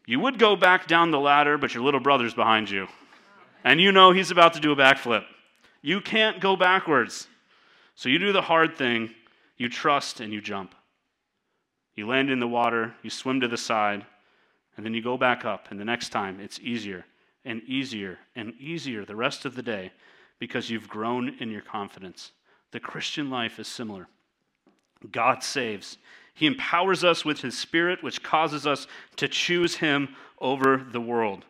You 0.05 0.19
would 0.19 0.39
go 0.39 0.55
back 0.55 0.87
down 0.87 1.11
the 1.11 1.19
ladder, 1.19 1.57
but 1.57 1.73
your 1.73 1.83
little 1.83 1.99
brother's 1.99 2.33
behind 2.33 2.69
you. 2.69 2.87
And 3.63 3.79
you 3.79 3.91
know 3.91 4.11
he's 4.11 4.31
about 4.31 4.53
to 4.53 4.59
do 4.59 4.71
a 4.71 4.75
backflip. 4.75 5.23
You 5.81 6.01
can't 6.01 6.39
go 6.39 6.55
backwards. 6.55 7.27
So 7.95 8.09
you 8.09 8.17
do 8.17 8.31
the 8.31 8.41
hard 8.41 8.75
thing, 8.75 9.13
you 9.57 9.69
trust 9.69 10.19
and 10.19 10.33
you 10.33 10.41
jump. 10.41 10.73
You 11.95 12.07
land 12.07 12.29
in 12.29 12.39
the 12.39 12.47
water, 12.47 12.95
you 13.03 13.09
swim 13.09 13.41
to 13.41 13.47
the 13.47 13.57
side, 13.57 14.05
and 14.77 14.85
then 14.85 14.93
you 14.93 15.01
go 15.01 15.17
back 15.17 15.43
up. 15.43 15.67
And 15.69 15.79
the 15.79 15.85
next 15.85 16.09
time, 16.09 16.39
it's 16.39 16.59
easier 16.61 17.05
and 17.43 17.61
easier 17.63 18.19
and 18.35 18.53
easier 18.59 19.05
the 19.05 19.15
rest 19.15 19.45
of 19.45 19.55
the 19.55 19.61
day 19.61 19.91
because 20.39 20.69
you've 20.69 20.87
grown 20.87 21.35
in 21.39 21.51
your 21.51 21.61
confidence. 21.61 22.31
The 22.71 22.79
Christian 22.79 23.29
life 23.29 23.59
is 23.59 23.67
similar. 23.67 24.07
God 25.11 25.43
saves. 25.43 25.97
He 26.33 26.45
empowers 26.45 27.03
us 27.03 27.25
with 27.25 27.41
His 27.41 27.57
Spirit, 27.57 28.03
which 28.03 28.23
causes 28.23 28.65
us 28.65 28.87
to 29.17 29.27
choose 29.27 29.75
Him 29.75 30.15
over 30.39 30.77
the 30.77 31.01
world. 31.01 31.45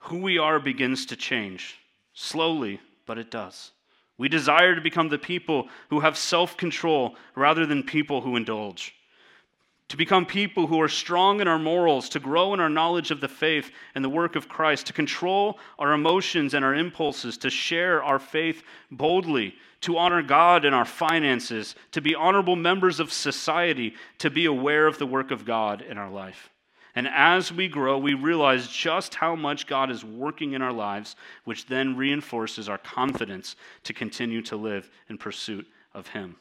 Who 0.00 0.18
we 0.18 0.38
are 0.38 0.58
begins 0.58 1.06
to 1.06 1.16
change, 1.16 1.78
slowly, 2.12 2.80
but 3.06 3.18
it 3.18 3.30
does. 3.30 3.72
We 4.16 4.28
desire 4.28 4.74
to 4.74 4.80
become 4.80 5.08
the 5.08 5.18
people 5.18 5.68
who 5.90 6.00
have 6.00 6.16
self 6.16 6.56
control 6.56 7.16
rather 7.34 7.66
than 7.66 7.82
people 7.82 8.20
who 8.20 8.36
indulge 8.36 8.94
to 9.88 9.96
become 9.96 10.24
people 10.24 10.66
who 10.66 10.80
are 10.80 10.88
strong 10.88 11.40
in 11.40 11.48
our 11.48 11.58
morals, 11.58 12.08
to 12.10 12.20
grow 12.20 12.54
in 12.54 12.60
our 12.60 12.70
knowledge 12.70 13.10
of 13.10 13.20
the 13.20 13.28
faith 13.28 13.70
and 13.94 14.04
the 14.04 14.08
work 14.08 14.34
of 14.34 14.48
Christ, 14.48 14.86
to 14.86 14.92
control 14.92 15.58
our 15.78 15.92
emotions 15.92 16.54
and 16.54 16.64
our 16.64 16.74
impulses, 16.74 17.36
to 17.38 17.50
share 17.50 18.02
our 18.02 18.18
faith 18.18 18.62
boldly, 18.90 19.54
to 19.82 19.98
honor 19.98 20.22
God 20.22 20.64
in 20.64 20.72
our 20.72 20.86
finances, 20.86 21.74
to 21.92 22.00
be 22.00 22.14
honorable 22.14 22.56
members 22.56 22.98
of 22.98 23.12
society, 23.12 23.94
to 24.18 24.30
be 24.30 24.46
aware 24.46 24.86
of 24.86 24.98
the 24.98 25.06
work 25.06 25.30
of 25.30 25.44
God 25.44 25.82
in 25.82 25.98
our 25.98 26.10
life. 26.10 26.50
And 26.94 27.08
as 27.08 27.52
we 27.52 27.68
grow, 27.68 27.98
we 27.98 28.14
realize 28.14 28.68
just 28.68 29.16
how 29.16 29.34
much 29.34 29.66
God 29.66 29.90
is 29.90 30.04
working 30.04 30.52
in 30.52 30.62
our 30.62 30.72
lives, 30.72 31.16
which 31.44 31.66
then 31.66 31.96
reinforces 31.96 32.68
our 32.68 32.78
confidence 32.78 33.56
to 33.82 33.92
continue 33.92 34.42
to 34.42 34.56
live 34.56 34.88
in 35.08 35.18
pursuit 35.18 35.66
of 35.92 36.06
Him. 36.08 36.36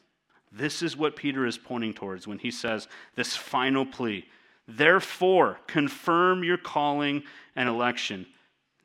This 0.56 0.84
is 0.84 0.96
what 0.96 1.16
Peter 1.16 1.48
is 1.48 1.58
pointing 1.58 1.94
towards 1.94 2.28
when 2.28 2.38
he 2.38 2.52
says 2.52 2.88
this 3.16 3.36
final 3.36 3.86
plea. 3.86 4.26
Therefore, 4.68 5.60
confirm 5.66 6.44
your 6.44 6.58
calling 6.58 7.24
and 7.56 7.68
election. 7.68 8.28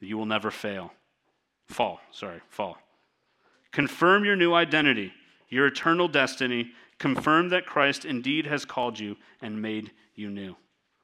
You 0.00 0.16
will 0.16 0.26
never 0.26 0.50
fail. 0.50 0.92
Fall, 1.66 2.00
sorry, 2.10 2.40
fall. 2.48 2.78
Confirm 3.70 4.24
your 4.24 4.34
new 4.34 4.54
identity, 4.54 5.12
your 5.50 5.66
eternal 5.66 6.08
destiny. 6.08 6.72
Confirm 6.98 7.50
that 7.50 7.66
Christ 7.66 8.06
indeed 8.06 8.46
has 8.46 8.64
called 8.64 8.98
you 8.98 9.16
and 9.42 9.60
made 9.60 9.92
you 10.14 10.30
new. 10.30 10.56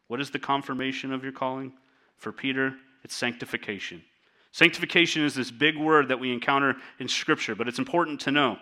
What 0.09 0.21
is 0.21 0.31
the 0.31 0.39
confirmation 0.39 1.13
of 1.13 1.23
your 1.23 1.33
calling? 1.33 1.75
For 2.17 2.33
Peter, 2.33 2.75
it's 3.05 3.15
sanctification. 3.15 4.03
Sanctification 4.51 5.25
is 5.25 5.35
this 5.35 5.51
big 5.51 5.77
word 5.77 6.09
that 6.09 6.21
we 6.21 6.33
encounter 6.33 6.77
in 6.99 7.09
Scripture, 7.09 7.55
but 7.55 7.69
it's 7.69 7.79
important 7.79 8.21
to 8.21 8.31
know. 8.31 8.57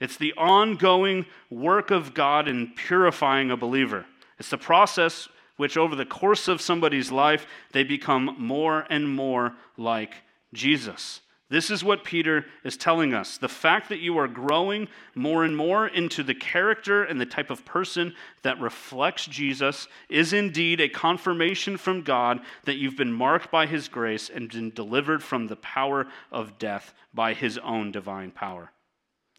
It's 0.00 0.16
the 0.16 0.34
ongoing 0.34 1.26
work 1.50 1.90
of 1.90 2.14
God 2.14 2.48
in 2.48 2.72
purifying 2.74 3.50
a 3.50 3.56
believer. 3.56 4.06
It's 4.38 4.50
the 4.50 4.58
process 4.58 5.28
which, 5.56 5.76
over 5.76 5.94
the 5.94 6.04
course 6.04 6.48
of 6.48 6.60
somebody's 6.60 7.12
life, 7.12 7.46
they 7.72 7.84
become 7.84 8.36
more 8.38 8.86
and 8.90 9.14
more 9.14 9.54
like 9.76 10.14
Jesus. 10.52 11.20
This 11.50 11.70
is 11.70 11.84
what 11.84 12.04
Peter 12.04 12.46
is 12.64 12.76
telling 12.76 13.14
us. 13.14 13.36
The 13.36 13.48
fact 13.48 13.90
that 13.90 14.00
you 14.00 14.18
are 14.18 14.26
growing 14.26 14.88
more 15.14 15.44
and 15.44 15.56
more 15.56 15.86
into 15.86 16.22
the 16.22 16.34
character 16.34 17.04
and 17.04 17.20
the 17.20 17.26
type 17.26 17.50
of 17.50 17.64
person 17.64 18.14
that 18.42 18.60
reflects 18.60 19.26
Jesus 19.26 19.86
is 20.08 20.32
indeed 20.32 20.80
a 20.80 20.88
confirmation 20.88 21.76
from 21.76 22.02
God 22.02 22.40
that 22.64 22.76
you've 22.76 22.96
been 22.96 23.12
marked 23.12 23.50
by 23.50 23.66
his 23.66 23.88
grace 23.88 24.30
and 24.30 24.50
been 24.50 24.70
delivered 24.70 25.22
from 25.22 25.46
the 25.46 25.56
power 25.56 26.08
of 26.32 26.58
death 26.58 26.94
by 27.12 27.34
his 27.34 27.58
own 27.58 27.92
divine 27.92 28.32
power. 28.32 28.72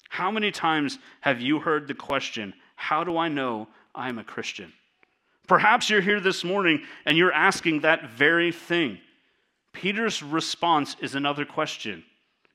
How 0.09 0.31
many 0.31 0.51
times 0.51 0.99
have 1.21 1.41
you 1.41 1.59
heard 1.59 1.87
the 1.87 1.93
question, 1.93 2.53
How 2.75 3.03
do 3.03 3.17
I 3.17 3.27
know 3.27 3.67
I'm 3.93 4.19
a 4.19 4.23
Christian? 4.23 4.73
Perhaps 5.47 5.89
you're 5.89 6.01
here 6.01 6.19
this 6.19 6.43
morning 6.43 6.83
and 7.05 7.17
you're 7.17 7.33
asking 7.33 7.81
that 7.81 8.09
very 8.09 8.51
thing. 8.51 8.99
Peter's 9.73 10.23
response 10.23 10.95
is 11.01 11.15
another 11.15 11.45
question. 11.45 12.03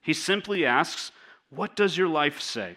He 0.02 0.12
simply 0.12 0.64
asks, 0.64 1.12
What 1.50 1.76
does 1.76 1.96
your 1.96 2.08
life 2.08 2.40
say? 2.40 2.76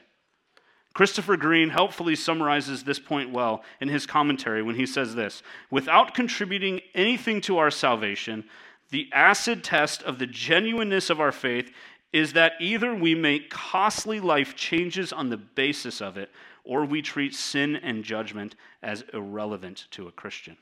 Christopher 0.94 1.38
Green 1.38 1.70
helpfully 1.70 2.16
summarizes 2.16 2.84
this 2.84 3.00
point 3.00 3.32
well 3.32 3.64
in 3.82 3.90
his 3.90 4.06
commentary 4.06 4.62
when 4.62 4.76
he 4.76 4.86
says 4.86 5.16
this 5.16 5.42
Without 5.72 6.14
contributing 6.14 6.82
anything 6.94 7.42
to 7.42 7.58
our 7.58 7.72
salvation, 7.72 8.44
the 8.92 9.10
acid 9.12 9.64
test 9.64 10.04
of 10.04 10.20
the 10.20 10.28
genuineness 10.28 11.10
of 11.10 11.20
our 11.20 11.32
faith 11.32 11.72
is 12.13 12.34
that 12.34 12.54
either 12.60 12.93
we 12.93 13.15
make 13.15 13.49
costly 13.49 14.19
life 14.19 14.56
changes 14.56 15.12
on 15.12 15.30
the 15.30 15.38
basis 15.38 15.99
of 15.99 16.15
it, 16.15 16.30
or 16.63 16.86
we 16.86 17.02
treat 17.02 17.34
sin 17.34 17.76
and 17.76 18.04
judgment 18.04 18.56
as 18.82 19.04
irrelevant 19.13 19.88
to 19.91 20.08
a 20.08 20.12
Christian. 20.12 20.56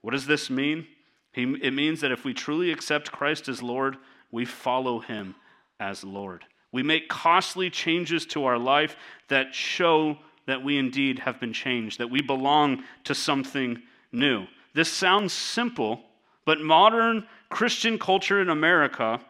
What 0.00 0.12
does 0.12 0.26
this 0.26 0.48
mean? 0.48 0.86
It 1.34 1.74
means 1.74 2.00
that 2.00 2.12
if 2.12 2.24
we 2.24 2.32
truly 2.32 2.70
accept 2.70 3.10
Christ 3.10 3.48
as 3.48 3.62
Lord, 3.62 3.96
we 4.30 4.44
follow 4.44 5.00
him 5.00 5.34
as 5.80 6.04
Lord. 6.04 6.44
We 6.70 6.82
make 6.82 7.08
costly 7.08 7.70
changes 7.70 8.24
to 8.26 8.44
our 8.44 8.58
life 8.58 8.96
that 9.28 9.54
show 9.54 10.18
that 10.46 10.62
we 10.62 10.78
indeed 10.78 11.18
have 11.18 11.40
been 11.40 11.52
changed, 11.52 11.98
that 11.98 12.10
we 12.10 12.22
belong 12.22 12.84
to 13.04 13.14
something 13.14 13.82
new. 14.12 14.46
This 14.74 14.92
sounds 14.92 15.32
simple, 15.32 16.02
but 16.44 16.60
modern 16.60 17.26
Christian 17.48 17.98
culture 17.98 18.40
in 18.40 18.50
America 18.50 19.20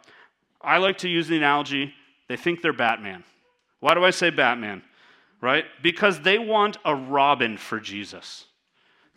I 0.65 0.79
like 0.79 0.99
to 0.99 1.09
use 1.09 1.29
the 1.29 1.37
analogy 1.37 1.95
they 2.29 2.37
think 2.37 2.63
they're 2.63 2.73
Batman. 2.73 3.25
Why 3.81 3.95
do 3.95 4.05
I 4.05 4.11
say 4.11 4.31
Batman? 4.31 4.83
Right? 5.41 5.65
Because 5.83 6.21
they 6.21 6.39
want 6.39 6.79
a 6.85 6.95
Robin 6.95 7.57
for 7.59 7.79
Jesus. 7.79 8.47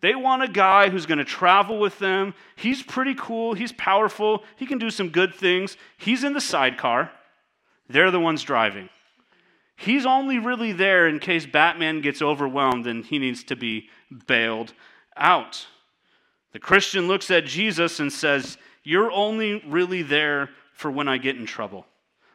They 0.01 0.13
want 0.13 0.43
a 0.43 0.47
guy 0.47 0.89
who's 0.89 1.05
going 1.05 1.17
to 1.17 1.25
travel 1.25 1.79
with 1.79 1.97
them. 1.99 2.33
He's 2.55 2.83
pretty 2.83 3.15
cool. 3.15 3.53
He's 3.53 3.71
powerful. 3.71 4.43
He 4.57 4.65
can 4.65 4.77
do 4.77 4.89
some 4.89 5.09
good 5.09 5.33
things. 5.33 5.77
He's 5.97 6.23
in 6.23 6.33
the 6.33 6.41
sidecar. 6.41 7.11
They're 7.89 8.11
the 8.11 8.19
ones 8.19 8.43
driving. 8.43 8.89
He's 9.75 10.05
only 10.05 10.39
really 10.39 10.71
there 10.71 11.07
in 11.07 11.19
case 11.19 11.45
Batman 11.45 12.01
gets 12.01 12.21
overwhelmed 12.21 12.87
and 12.87 13.05
he 13.05 13.19
needs 13.19 13.43
to 13.45 13.55
be 13.55 13.89
bailed 14.27 14.73
out. 15.15 15.67
The 16.51 16.59
Christian 16.59 17.07
looks 17.07 17.31
at 17.31 17.45
Jesus 17.45 17.99
and 17.99 18.11
says, 18.11 18.57
You're 18.83 19.11
only 19.11 19.63
really 19.67 20.01
there 20.01 20.49
for 20.77 20.91
when 20.91 21.07
I 21.07 21.17
get 21.17 21.35
in 21.35 21.45
trouble. 21.45 21.87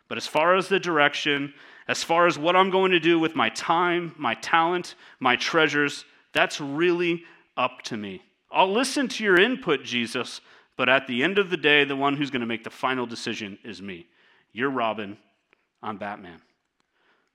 But 0.09 0.19
as 0.19 0.27
far 0.27 0.57
as 0.57 0.69
the 0.69 0.81
direction, 0.81 1.55
as 1.89 2.03
far 2.03 2.27
as 2.27 2.37
what 2.37 2.57
I'm 2.57 2.71
going 2.71 2.91
to 2.91 3.01
do 3.01 3.19
with 3.19 3.37
my 3.37 3.49
time, 3.51 4.15
my 4.19 4.35
talent, 4.35 4.97
my 5.21 5.37
treasures, 5.37 6.05
that's 6.35 6.61
really 6.61 7.23
up 7.57 7.83
to 7.83 7.97
me. 7.97 8.21
I'll 8.51 8.71
listen 8.71 9.09
to 9.09 9.25
your 9.25 9.41
input, 9.41 9.85
Jesus, 9.85 10.41
but 10.77 10.89
at 10.89 11.07
the 11.07 11.23
end 11.23 11.39
of 11.39 11.51
the 11.51 11.57
day, 11.57 11.85
the 11.85 11.97
one 11.97 12.17
who's 12.17 12.31
going 12.31 12.41
to 12.41 12.47
make 12.47 12.65
the 12.65 12.71
final 12.71 13.07
decision 13.07 13.59
is 13.65 13.81
me. 13.81 14.07
You're 14.53 14.71
Robin, 14.71 15.17
I'm 15.81 15.97
Batman. 15.97 16.43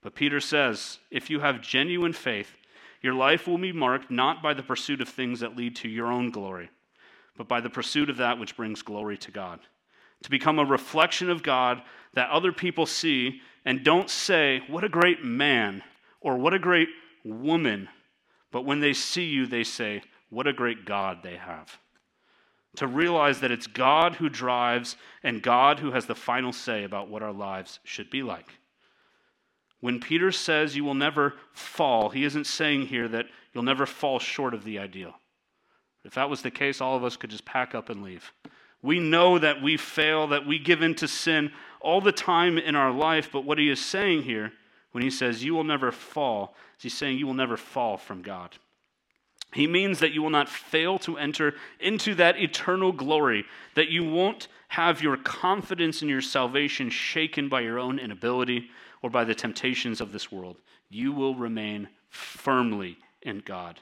But 0.02 0.14
Peter 0.14 0.42
says 0.42 1.00
if 1.10 1.30
you 1.30 1.40
have 1.40 1.62
genuine 1.62 2.14
faith, 2.14 2.58
your 3.02 3.14
life 3.14 3.48
will 3.48 3.58
be 3.58 3.72
marked 3.72 4.12
not 4.12 4.44
by 4.44 4.54
the 4.54 4.62
pursuit 4.62 5.02
of 5.02 5.08
things 5.08 5.40
that 5.40 5.56
lead 5.56 5.78
to 5.78 5.88
your 5.88 6.08
own 6.08 6.32
glory, 6.32 6.70
but 7.38 7.48
by 7.48 7.62
the 7.62 7.70
pursuit 7.70 8.10
of 8.10 8.18
that 8.18 8.40
which 8.40 8.58
brings 8.58 8.82
glory 8.82 9.18
to 9.20 9.32
God 9.32 9.62
to 10.24 10.30
become 10.30 10.60
a 10.60 10.66
reflection 10.66 11.30
of 11.30 11.44
God 11.44 11.82
that 12.14 12.30
other 12.30 12.52
people 12.52 12.86
see 12.86 13.42
and 13.66 13.84
don't 13.84 14.10
say, 14.10 14.62
What 14.68 14.84
a 14.84 14.90
great 14.90 15.24
man 15.24 15.84
or 16.22 16.38
what 16.38 16.54
a 16.54 16.60
great 16.60 16.90
woman. 17.24 17.90
But 18.52 18.66
when 18.66 18.80
they 18.80 18.94
see 18.94 19.26
you, 19.26 19.46
they 19.46 19.64
say, 19.64 20.02
What 20.30 20.48
a 20.48 20.54
great 20.54 20.86
God 20.86 21.20
they 21.22 21.36
have. 21.36 21.78
To 22.78 22.88
realize 22.88 23.40
that 23.40 23.52
it's 23.52 23.68
God 23.68 24.16
who 24.16 24.30
drives 24.30 24.96
and 25.24 25.42
God 25.42 25.80
who 25.80 25.92
has 25.92 26.06
the 26.06 26.16
final 26.16 26.54
say 26.54 26.84
about 26.84 27.10
what 27.10 27.24
our 27.24 27.34
lives 27.34 27.80
should 27.84 28.10
be 28.10 28.24
like. 28.24 28.48
When 29.80 30.00
Peter 30.00 30.32
says 30.32 30.76
you 30.76 30.84
will 30.84 30.96
never 30.96 31.36
fall, 31.54 32.10
he 32.10 32.24
isn't 32.24 32.48
saying 32.48 32.88
here 32.88 33.08
that 33.08 33.28
you'll 33.54 33.64
never 33.64 33.86
fall 33.86 34.20
short 34.20 34.54
of 34.54 34.64
the 34.64 34.80
ideal. 34.80 35.14
If 36.04 36.16
that 36.16 36.30
was 36.30 36.42
the 36.42 36.52
case, 36.52 36.82
all 36.82 36.96
of 36.96 37.04
us 37.04 37.18
could 37.18 37.30
just 37.30 37.46
pack 37.46 37.76
up 37.76 37.90
and 37.90 38.02
leave. 38.02 38.32
We 38.88 39.02
know 39.02 39.38
that 39.38 39.62
we 39.62 39.76
fail, 39.76 40.28
that 40.28 40.48
we 40.48 40.60
give 40.60 40.82
in 40.82 40.96
to 40.96 41.10
sin 41.10 41.52
all 41.82 42.00
the 42.00 42.14
time 42.14 42.58
in 42.58 42.74
our 42.74 42.90
life, 42.90 43.30
but 43.34 43.44
what 43.44 43.58
he 43.58 43.70
is 43.70 43.84
saying 43.84 44.24
here 44.24 44.54
when 44.94 45.04
he 45.04 45.10
says, 45.10 45.44
You 45.44 45.54
will 45.54 45.66
never 45.66 45.92
fall, 45.92 46.56
he's 46.80 46.94
saying, 46.94 47.18
You 47.18 47.28
will 47.28 47.34
never 47.34 47.58
fall 47.58 47.98
from 47.98 48.22
God. 48.22 48.56
He 49.52 49.68
means 49.68 50.00
that 50.00 50.14
you 50.14 50.24
will 50.24 50.30
not 50.30 50.48
fail 50.48 50.98
to 51.00 51.18
enter 51.18 51.56
into 51.82 52.16
that 52.16 52.40
eternal 52.40 52.94
glory, 52.94 53.44
that 53.76 53.90
you 53.90 54.10
won't 54.10 54.48
have 54.70 55.02
your 55.02 55.18
confidence 55.18 56.02
in 56.02 56.08
your 56.08 56.22
salvation 56.22 56.90
shaken 56.90 57.50
by 57.50 57.60
your 57.60 57.80
own 57.80 58.00
inability 58.00 58.70
or 59.02 59.10
by 59.10 59.26
the 59.26 59.36
temptations 59.36 60.00
of 60.00 60.14
this 60.14 60.32
world. 60.32 60.56
You 60.90 61.12
will 61.12 61.36
remain 61.36 61.90
firmly 62.10 63.00
in 63.22 63.40
God. 63.40 63.82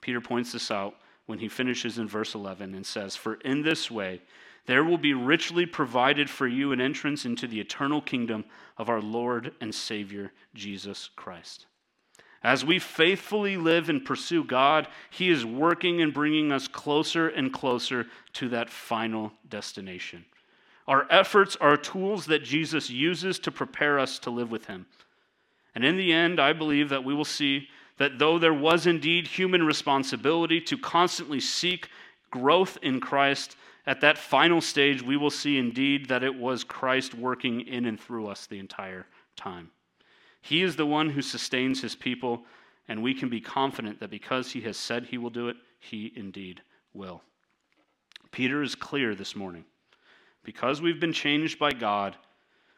Peter 0.00 0.22
points 0.22 0.52
this 0.52 0.70
out 0.70 0.94
when 1.26 1.40
he 1.40 1.48
finishes 1.48 1.98
in 1.98 2.08
verse 2.08 2.34
11 2.34 2.74
and 2.74 2.86
says, 2.86 3.16
For 3.16 3.34
in 3.34 3.60
this 3.60 3.90
way 3.90 4.22
there 4.66 4.84
will 4.84 4.98
be 4.98 5.14
richly 5.14 5.64
provided 5.66 6.28
for 6.28 6.46
you 6.46 6.72
an 6.72 6.80
entrance 6.80 7.24
into 7.24 7.46
the 7.46 7.60
eternal 7.60 8.00
kingdom 8.00 8.44
of 8.76 8.88
our 8.88 9.00
Lord 9.00 9.54
and 9.60 9.74
Savior, 9.74 10.32
Jesus 10.54 11.08
Christ. 11.16 11.66
As 12.42 12.64
we 12.64 12.78
faithfully 12.78 13.56
live 13.56 13.88
and 13.88 14.04
pursue 14.04 14.44
God, 14.44 14.88
He 15.10 15.30
is 15.30 15.44
working 15.44 16.00
and 16.00 16.12
bringing 16.12 16.52
us 16.52 16.68
closer 16.68 17.28
and 17.28 17.52
closer 17.52 18.06
to 18.34 18.48
that 18.50 18.70
final 18.70 19.32
destination. 19.48 20.24
Our 20.86 21.06
efforts 21.10 21.56
are 21.60 21.76
tools 21.76 22.26
that 22.26 22.44
Jesus 22.44 22.90
uses 22.90 23.38
to 23.40 23.50
prepare 23.50 23.98
us 23.98 24.18
to 24.20 24.30
live 24.30 24.50
with 24.50 24.66
Him. 24.66 24.86
And 25.74 25.84
in 25.84 25.96
the 25.96 26.12
end, 26.12 26.40
I 26.40 26.52
believe 26.52 26.88
that 26.90 27.04
we 27.04 27.14
will 27.14 27.24
see 27.24 27.68
that 27.98 28.18
though 28.18 28.38
there 28.38 28.54
was 28.54 28.86
indeed 28.86 29.26
human 29.26 29.64
responsibility 29.64 30.60
to 30.60 30.78
constantly 30.78 31.40
seek 31.40 31.88
growth 32.30 32.78
in 32.82 33.00
Christ, 33.00 33.56
at 33.86 34.00
that 34.00 34.18
final 34.18 34.60
stage, 34.60 35.02
we 35.02 35.16
will 35.16 35.30
see 35.30 35.58
indeed 35.58 36.08
that 36.08 36.22
it 36.22 36.34
was 36.34 36.64
Christ 36.64 37.14
working 37.14 37.60
in 37.60 37.86
and 37.86 38.00
through 38.00 38.28
us 38.28 38.46
the 38.46 38.58
entire 38.58 39.06
time. 39.36 39.70
He 40.40 40.62
is 40.62 40.76
the 40.76 40.86
one 40.86 41.10
who 41.10 41.22
sustains 41.22 41.82
his 41.82 41.94
people, 41.94 42.44
and 42.88 43.02
we 43.02 43.14
can 43.14 43.28
be 43.28 43.40
confident 43.40 44.00
that 44.00 44.10
because 44.10 44.52
he 44.52 44.60
has 44.62 44.76
said 44.76 45.04
he 45.04 45.18
will 45.18 45.30
do 45.30 45.48
it, 45.48 45.56
he 45.78 46.12
indeed 46.16 46.62
will. 46.92 47.22
Peter 48.32 48.62
is 48.62 48.74
clear 48.74 49.14
this 49.14 49.36
morning. 49.36 49.64
Because 50.44 50.80
we've 50.80 51.00
been 51.00 51.12
changed 51.12 51.58
by 51.58 51.72
God, 51.72 52.16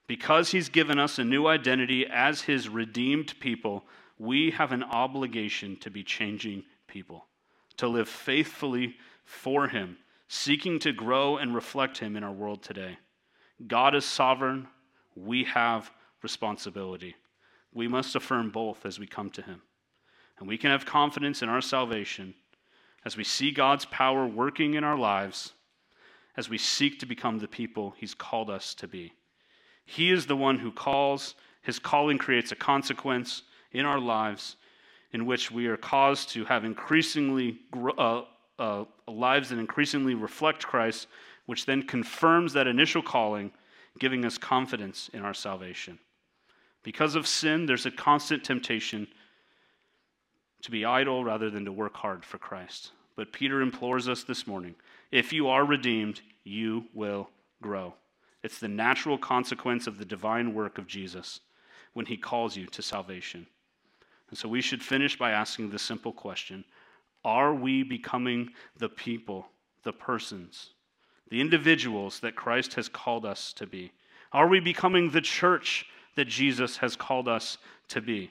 because 0.07 0.51
he's 0.51 0.71
given 0.71 0.99
us 0.99 1.19
a 1.19 1.25
new 1.25 1.47
identity 1.47 2.07
as 2.11 2.41
his 2.41 2.69
redeemed 2.69 3.39
people, 3.41 3.85
we 4.19 4.51
have 4.51 4.73
an 4.73 4.83
obligation 4.83 5.77
to 5.77 5.91
be 5.91 6.03
changing 6.03 6.65
people, 6.87 7.27
to 7.77 7.87
live 7.87 8.09
faithfully 8.09 8.97
for 9.25 9.69
Him, 9.69 9.97
seeking 10.29 10.79
to 10.81 10.93
grow 10.93 11.39
and 11.39 11.55
reflect 11.55 11.99
Him 11.99 12.17
in 12.17 12.23
our 12.23 12.33
world 12.33 12.63
today. 12.63 12.99
God 13.67 13.95
is 13.95 14.05
sovereign, 14.05 14.69
we 15.17 15.45
have 15.45 15.91
responsibility. 16.23 17.17
We 17.73 17.89
must 17.89 18.15
affirm 18.15 18.51
both 18.51 18.87
as 18.87 18.99
we 18.99 19.07
come 19.07 19.31
to 19.31 19.43
Him. 19.43 19.63
And 20.39 20.49
we 20.49 20.59
can 20.59 20.71
have 20.71 20.87
confidence 20.87 21.43
in 21.43 21.49
our 21.49 21.61
salvation 21.61 22.35
as 23.05 23.17
we 23.17 23.25
see 23.25 23.51
God's 23.51 23.85
power 23.87 24.27
working 24.27 24.75
in 24.75 24.85
our 24.85 24.97
lives, 24.97 25.53
as 26.37 26.49
we 26.49 26.59
seek 26.59 27.01
to 27.01 27.07
become 27.07 27.39
the 27.39 27.49
people 27.49 27.95
He's 27.97 28.15
called 28.15 28.51
us 28.51 28.75
to 28.75 28.87
be. 28.87 29.13
He 29.85 30.11
is 30.11 30.27
the 30.27 30.37
one 30.37 30.59
who 30.59 30.71
calls, 30.71 31.35
His 31.63 31.79
calling 31.79 32.19
creates 32.19 32.53
a 32.53 32.57
consequence 32.57 33.43
in 33.73 33.85
our 33.85 33.99
lives 33.99 34.57
in 35.13 35.27
which 35.27 35.51
we 35.51 35.67
are 35.67 35.77
caused 35.77 36.31
to 36.31 36.45
have 36.45 36.65
increasingly 36.65 37.59
uh, 37.97 38.23
uh, 38.59 38.85
lives 39.07 39.49
that 39.49 39.59
increasingly 39.59 40.15
reflect 40.15 40.67
Christ, 40.67 41.07
which 41.47 41.67
then 41.67 41.83
confirms 41.83 42.53
that 42.53 42.67
initial 42.67 43.03
calling, 43.03 43.53
giving 43.99 44.25
us 44.25 44.39
confidence 44.39 45.11
in 45.13 45.23
our 45.23 45.35
salvation. 45.35 45.99
Because 46.83 47.15
of 47.15 47.27
sin, 47.27 47.67
there's 47.67 47.87
a 47.87 47.91
constant 47.91 48.45
temptation 48.45 49.09
to 50.63 50.71
be 50.71 50.85
idle 50.85 51.25
rather 51.25 51.51
than 51.51 51.65
to 51.65 51.73
work 51.73 51.97
hard 51.97 52.25
for 52.25 52.39
Christ. 52.39 52.93
But 53.17 53.33
Peter 53.33 53.61
implores 53.61 54.09
us 54.09 54.25
this 54.25 54.47
morning 54.47 54.75
if 55.11 55.33
you 55.33 55.49
are 55.49 55.65
redeemed, 55.65 56.21
you 56.45 56.85
will 56.95 57.31
grow. 57.63 57.95
It's 58.43 58.59
the 58.59 58.69
natural 58.69 59.19
consequence 59.19 59.87
of 59.87 59.99
the 59.99 60.05
divine 60.05 60.55
work 60.55 60.79
of 60.79 60.87
Jesus 60.87 61.41
when 61.95 62.07
he 62.07 62.17
calls 62.17 62.57
you 62.57 62.67
to 62.67 62.83
salvation. 62.83 63.47
And 64.31 64.39
so 64.39 64.49
we 64.49 64.61
should 64.61 64.83
finish 64.83 65.19
by 65.19 65.31
asking 65.33 65.71
the 65.71 65.79
simple 65.79 66.13
question 66.13 66.65
Are 67.29 67.53
we 67.53 67.83
becoming 67.83 68.53
the 68.79 68.89
people, 68.89 69.49
the 69.83 69.93
persons, 69.93 70.71
the 71.29 71.43
individuals 71.43 72.21
that 72.21 72.35
Christ 72.35 72.73
has 72.73 72.89
called 72.89 73.27
us 73.27 73.53
to 73.53 73.67
be? 73.67 73.93
Are 74.33 74.49
we 74.49 74.61
becoming 74.61 75.11
the 75.11 75.21
church 75.21 75.85
that 76.17 76.25
Jesus 76.25 76.79
has 76.79 76.97
called 76.97 77.29
us 77.29 77.59
to 77.89 78.01
be? 78.01 78.31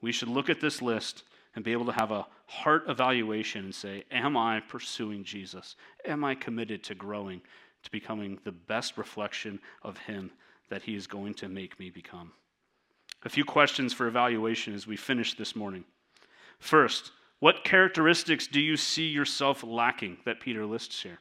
We 0.00 0.10
should 0.10 0.26
look 0.26 0.50
at 0.50 0.60
this 0.60 0.82
list 0.82 1.22
and 1.54 1.64
be 1.64 1.70
able 1.70 1.86
to 1.86 1.92
have 1.92 2.10
a 2.10 2.26
heart 2.46 2.82
evaluation 2.88 3.66
and 3.66 3.74
say, 3.74 4.02
Am 4.10 4.36
I 4.36 4.58
pursuing 4.58 5.22
Jesus? 5.22 5.76
Am 6.04 6.24
I 6.24 6.34
committed 6.34 6.82
to 6.84 6.96
growing, 6.96 7.40
to 7.84 7.90
becoming 7.92 8.40
the 8.42 8.50
best 8.50 8.98
reflection 8.98 9.60
of 9.84 9.96
Him 9.96 10.32
that 10.70 10.82
He 10.82 10.96
is 10.96 11.06
going 11.06 11.34
to 11.34 11.48
make 11.48 11.78
me 11.78 11.88
become? 11.88 12.32
A 13.22 13.28
few 13.28 13.44
questions 13.44 13.92
for 13.92 14.08
evaluation 14.08 14.74
as 14.74 14.88
we 14.88 14.96
finish 14.96 15.36
this 15.36 15.54
morning. 15.54 15.84
First, 16.58 17.12
what 17.40 17.64
characteristics 17.64 18.46
do 18.46 18.60
you 18.60 18.76
see 18.76 19.08
yourself 19.08 19.62
lacking 19.62 20.18
that 20.24 20.40
Peter 20.40 20.64
lists 20.64 21.02
here? 21.02 21.18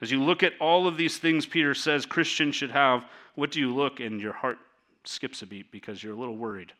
As 0.00 0.10
you 0.10 0.22
look 0.22 0.42
at 0.42 0.52
all 0.60 0.86
of 0.86 0.96
these 0.96 1.18
things 1.18 1.46
Peter 1.46 1.74
says 1.74 2.06
Christians 2.06 2.54
should 2.54 2.70
have, 2.70 3.04
what 3.34 3.50
do 3.50 3.60
you 3.60 3.74
look 3.74 4.00
and 4.00 4.20
your 4.20 4.32
heart 4.32 4.58
skips 5.04 5.42
a 5.42 5.46
beat 5.46 5.70
because 5.70 6.02
you're 6.02 6.14
a 6.14 6.18
little 6.18 6.36
worried? 6.36 6.72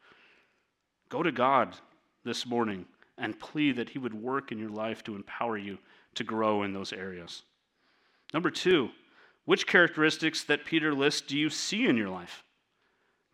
Go 1.09 1.23
to 1.23 1.33
God 1.33 1.77
this 2.25 2.47
morning 2.47 2.85
and 3.19 3.38
plead 3.38 3.77
that 3.77 3.90
He 3.90 3.99
would 3.99 4.14
work 4.14 4.53
in 4.53 4.59
your 4.59 4.71
life 4.71 5.03
to 5.05 5.14
empower 5.14 5.57
you 5.57 5.79
to 6.14 6.25
grow 6.25 6.62
in 6.62 6.73
those 6.73 6.92
areas. 6.92 7.42
Number 8.35 8.51
two, 8.51 8.90
which 9.45 9.66
characteristics 9.66 10.42
that 10.45 10.64
Peter 10.64 10.92
lists 10.92 11.21
do 11.21 11.38
you 11.38 11.49
see 11.49 11.87
in 11.87 11.97
your 11.97 12.11
life? 12.11 12.42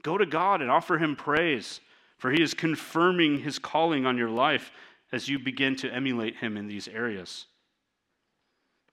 Go 0.03 0.19
to 0.19 0.27
God 0.27 0.61
and 0.61 0.71
offer 0.71 0.99
Him 0.99 1.17
praise, 1.17 1.81
for 2.23 2.31
He 2.31 2.41
is 2.41 2.55
confirming 2.55 3.39
His 3.39 3.59
calling 3.59 4.07
on 4.07 4.17
your 4.17 4.31
life 4.31 4.71
as 5.11 5.29
you 5.29 5.41
begin 5.41 5.75
to 5.75 5.93
emulate 5.93 6.37
Him 6.37 6.57
in 6.57 6.69
these 6.69 6.87
areas. 6.87 7.47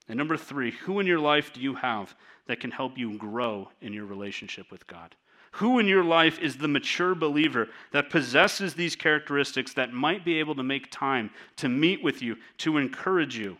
And 0.07 0.17
number 0.17 0.35
three, 0.35 0.71
who 0.71 0.99
in 0.99 1.05
your 1.05 1.19
life 1.19 1.53
do 1.53 1.61
you 1.61 1.75
have 1.75 2.15
that 2.47 2.59
can 2.59 2.71
help 2.71 2.97
you 2.97 3.19
grow 3.19 3.69
in 3.81 3.93
your 3.93 4.07
relationship 4.07 4.71
with 4.71 4.87
God? 4.87 5.15
Who 5.51 5.77
in 5.77 5.85
your 5.85 6.03
life 6.03 6.39
is 6.39 6.57
the 6.57 6.67
mature 6.67 7.13
believer 7.13 7.67
that 7.91 8.09
possesses 8.09 8.73
these 8.73 8.95
characteristics 8.95 9.73
that 9.75 9.93
might 9.93 10.25
be 10.25 10.39
able 10.39 10.55
to 10.55 10.63
make 10.63 10.89
time 10.89 11.29
to 11.57 11.69
meet 11.69 12.03
with 12.03 12.23
you, 12.23 12.35
to 12.57 12.79
encourage 12.79 13.37
you, 13.37 13.57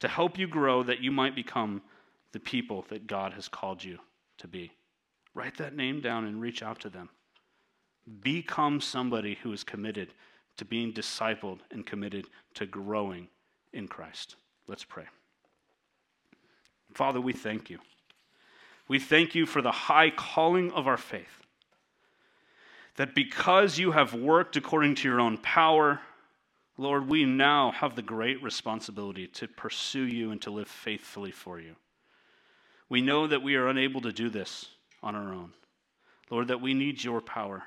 to 0.00 0.08
help 0.08 0.38
you 0.38 0.48
grow, 0.48 0.82
that 0.84 1.02
you 1.02 1.12
might 1.12 1.36
become 1.36 1.82
the 2.32 2.40
people 2.40 2.86
that 2.88 3.06
God 3.06 3.34
has 3.34 3.46
called 3.46 3.84
you 3.84 3.98
to 4.38 4.48
be? 4.48 4.72
Write 5.34 5.58
that 5.58 5.76
name 5.76 6.00
down 6.00 6.24
and 6.24 6.40
reach 6.40 6.62
out 6.62 6.80
to 6.80 6.88
them. 6.88 7.10
Become 8.22 8.80
somebody 8.80 9.38
who 9.42 9.52
is 9.52 9.64
committed 9.64 10.08
to 10.56 10.64
being 10.64 10.92
discipled 10.92 11.58
and 11.70 11.84
committed 11.84 12.26
to 12.54 12.66
growing 12.66 13.28
in 13.72 13.88
Christ. 13.88 14.36
Let's 14.66 14.84
pray. 14.84 15.04
Father, 16.94 17.20
we 17.20 17.32
thank 17.32 17.68
you. 17.68 17.78
We 18.88 18.98
thank 18.98 19.34
you 19.34 19.46
for 19.46 19.60
the 19.60 19.72
high 19.72 20.10
calling 20.10 20.72
of 20.72 20.86
our 20.86 20.96
faith. 20.96 21.42
That 22.96 23.14
because 23.14 23.78
you 23.78 23.92
have 23.92 24.14
worked 24.14 24.56
according 24.56 24.94
to 24.96 25.08
your 25.08 25.20
own 25.20 25.36
power, 25.38 26.00
Lord, 26.78 27.08
we 27.08 27.24
now 27.24 27.72
have 27.72 27.96
the 27.96 28.02
great 28.02 28.42
responsibility 28.42 29.26
to 29.28 29.48
pursue 29.48 30.06
you 30.06 30.30
and 30.30 30.40
to 30.42 30.50
live 30.50 30.68
faithfully 30.68 31.30
for 31.30 31.60
you. 31.60 31.76
We 32.88 33.00
know 33.00 33.26
that 33.26 33.42
we 33.42 33.56
are 33.56 33.68
unable 33.68 34.00
to 34.02 34.12
do 34.12 34.30
this 34.30 34.66
on 35.02 35.14
our 35.14 35.34
own. 35.34 35.52
Lord, 36.30 36.48
that 36.48 36.60
we 36.60 36.74
need 36.74 37.02
your 37.02 37.20
power. 37.20 37.64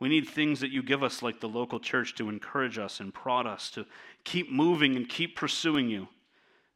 We 0.00 0.08
need 0.08 0.28
things 0.28 0.60
that 0.60 0.70
you 0.70 0.82
give 0.82 1.02
us, 1.02 1.22
like 1.22 1.40
the 1.40 1.48
local 1.48 1.78
church, 1.78 2.14
to 2.16 2.30
encourage 2.30 2.78
us 2.78 3.00
and 3.00 3.12
prod 3.12 3.46
us 3.46 3.70
to 3.72 3.84
keep 4.24 4.50
moving 4.50 4.96
and 4.96 5.06
keep 5.06 5.36
pursuing 5.36 5.88
you, 5.88 6.08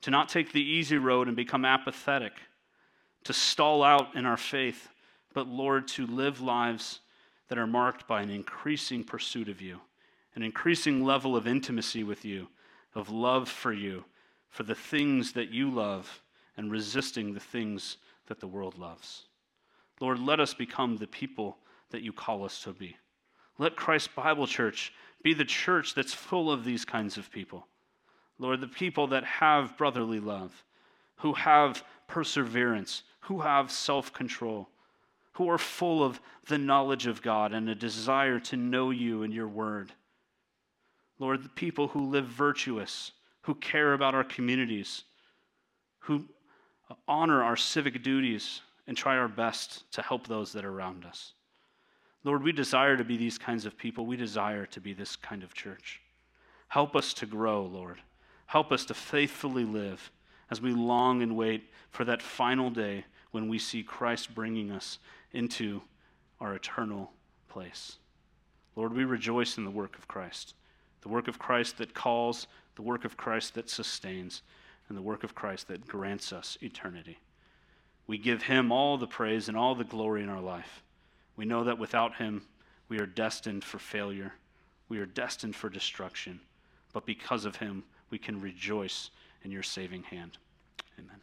to 0.02 0.10
not 0.10 0.28
take 0.28 0.52
the 0.52 0.62
easy 0.62 0.98
road 0.98 1.26
and 1.26 1.36
become 1.36 1.64
apathetic, 1.64 2.34
to 3.24 3.32
stall 3.32 3.82
out 3.82 4.14
in 4.14 4.26
our 4.26 4.36
faith, 4.36 4.90
but 5.32 5.48
Lord, 5.48 5.88
to 5.88 6.06
live 6.06 6.42
lives 6.42 7.00
that 7.48 7.58
are 7.58 7.66
marked 7.66 8.06
by 8.06 8.20
an 8.20 8.30
increasing 8.30 9.02
pursuit 9.02 9.48
of 9.48 9.62
you, 9.62 9.80
an 10.34 10.42
increasing 10.42 11.02
level 11.02 11.34
of 11.34 11.46
intimacy 11.46 12.04
with 12.04 12.26
you, 12.26 12.48
of 12.94 13.08
love 13.08 13.48
for 13.48 13.72
you, 13.72 14.04
for 14.50 14.64
the 14.64 14.74
things 14.74 15.32
that 15.32 15.48
you 15.48 15.70
love, 15.70 16.22
and 16.58 16.70
resisting 16.70 17.32
the 17.32 17.40
things 17.40 17.96
that 18.26 18.38
the 18.38 18.46
world 18.46 18.78
loves. 18.78 19.24
Lord, 20.00 20.18
let 20.18 20.40
us 20.40 20.52
become 20.52 20.98
the 20.98 21.06
people 21.06 21.56
that 21.90 22.02
you 22.02 22.12
call 22.12 22.44
us 22.44 22.62
to 22.62 22.72
be. 22.72 22.96
Let 23.58 23.76
Christ 23.76 24.14
Bible 24.14 24.46
Church 24.46 24.92
be 25.22 25.34
the 25.34 25.44
church 25.44 25.94
that's 25.94 26.14
full 26.14 26.50
of 26.50 26.64
these 26.64 26.84
kinds 26.84 27.16
of 27.16 27.30
people. 27.30 27.66
Lord, 28.38 28.60
the 28.60 28.68
people 28.68 29.06
that 29.08 29.24
have 29.24 29.76
brotherly 29.76 30.20
love, 30.20 30.64
who 31.16 31.32
have 31.34 31.84
perseverance, 32.08 33.02
who 33.20 33.40
have 33.40 33.70
self 33.70 34.12
control, 34.12 34.68
who 35.32 35.48
are 35.48 35.58
full 35.58 36.02
of 36.02 36.20
the 36.46 36.58
knowledge 36.58 37.06
of 37.06 37.22
God 37.22 37.52
and 37.52 37.68
a 37.68 37.74
desire 37.74 38.40
to 38.40 38.56
know 38.56 38.90
you 38.90 39.22
and 39.22 39.32
your 39.32 39.48
word. 39.48 39.92
Lord, 41.18 41.44
the 41.44 41.48
people 41.48 41.88
who 41.88 42.10
live 42.10 42.26
virtuous, 42.26 43.12
who 43.42 43.54
care 43.54 43.94
about 43.94 44.14
our 44.14 44.24
communities, 44.24 45.04
who 46.00 46.24
honor 47.06 47.42
our 47.42 47.56
civic 47.56 48.02
duties, 48.02 48.60
and 48.86 48.96
try 48.96 49.16
our 49.16 49.28
best 49.28 49.90
to 49.92 50.02
help 50.02 50.26
those 50.26 50.52
that 50.52 50.64
are 50.64 50.72
around 50.72 51.04
us. 51.04 51.32
Lord, 52.24 52.42
we 52.42 52.52
desire 52.52 52.96
to 52.96 53.04
be 53.04 53.18
these 53.18 53.38
kinds 53.38 53.66
of 53.66 53.76
people. 53.76 54.06
We 54.06 54.16
desire 54.16 54.66
to 54.66 54.80
be 54.80 54.94
this 54.94 55.14
kind 55.14 55.42
of 55.42 55.52
church. 55.52 56.00
Help 56.68 56.96
us 56.96 57.12
to 57.14 57.26
grow, 57.26 57.64
Lord. 57.64 57.98
Help 58.46 58.72
us 58.72 58.86
to 58.86 58.94
faithfully 58.94 59.64
live 59.64 60.10
as 60.50 60.60
we 60.60 60.72
long 60.72 61.22
and 61.22 61.36
wait 61.36 61.70
for 61.90 62.04
that 62.04 62.22
final 62.22 62.70
day 62.70 63.04
when 63.30 63.48
we 63.48 63.58
see 63.58 63.82
Christ 63.82 64.34
bringing 64.34 64.70
us 64.70 64.98
into 65.32 65.82
our 66.40 66.54
eternal 66.54 67.12
place. 67.48 67.98
Lord, 68.76 68.94
we 68.94 69.04
rejoice 69.04 69.58
in 69.58 69.64
the 69.64 69.70
work 69.70 69.96
of 69.98 70.08
Christ, 70.08 70.54
the 71.02 71.08
work 71.08 71.28
of 71.28 71.38
Christ 71.38 71.78
that 71.78 71.94
calls, 71.94 72.46
the 72.76 72.82
work 72.82 73.04
of 73.04 73.16
Christ 73.16 73.54
that 73.54 73.70
sustains, 73.70 74.42
and 74.88 74.96
the 74.96 75.02
work 75.02 75.24
of 75.24 75.34
Christ 75.34 75.68
that 75.68 75.86
grants 75.86 76.32
us 76.32 76.58
eternity. 76.62 77.18
We 78.06 78.18
give 78.18 78.42
him 78.42 78.70
all 78.70 78.98
the 78.98 79.06
praise 79.06 79.48
and 79.48 79.56
all 79.56 79.74
the 79.74 79.84
glory 79.84 80.22
in 80.22 80.28
our 80.28 80.40
life. 80.40 80.83
We 81.36 81.44
know 81.44 81.64
that 81.64 81.78
without 81.78 82.16
him, 82.16 82.42
we 82.88 82.98
are 82.98 83.06
destined 83.06 83.64
for 83.64 83.78
failure. 83.78 84.34
We 84.88 84.98
are 84.98 85.06
destined 85.06 85.56
for 85.56 85.68
destruction. 85.68 86.40
But 86.92 87.06
because 87.06 87.44
of 87.44 87.56
him, 87.56 87.82
we 88.10 88.18
can 88.18 88.40
rejoice 88.40 89.10
in 89.42 89.50
your 89.50 89.62
saving 89.62 90.04
hand. 90.04 90.38
Amen. 90.98 91.20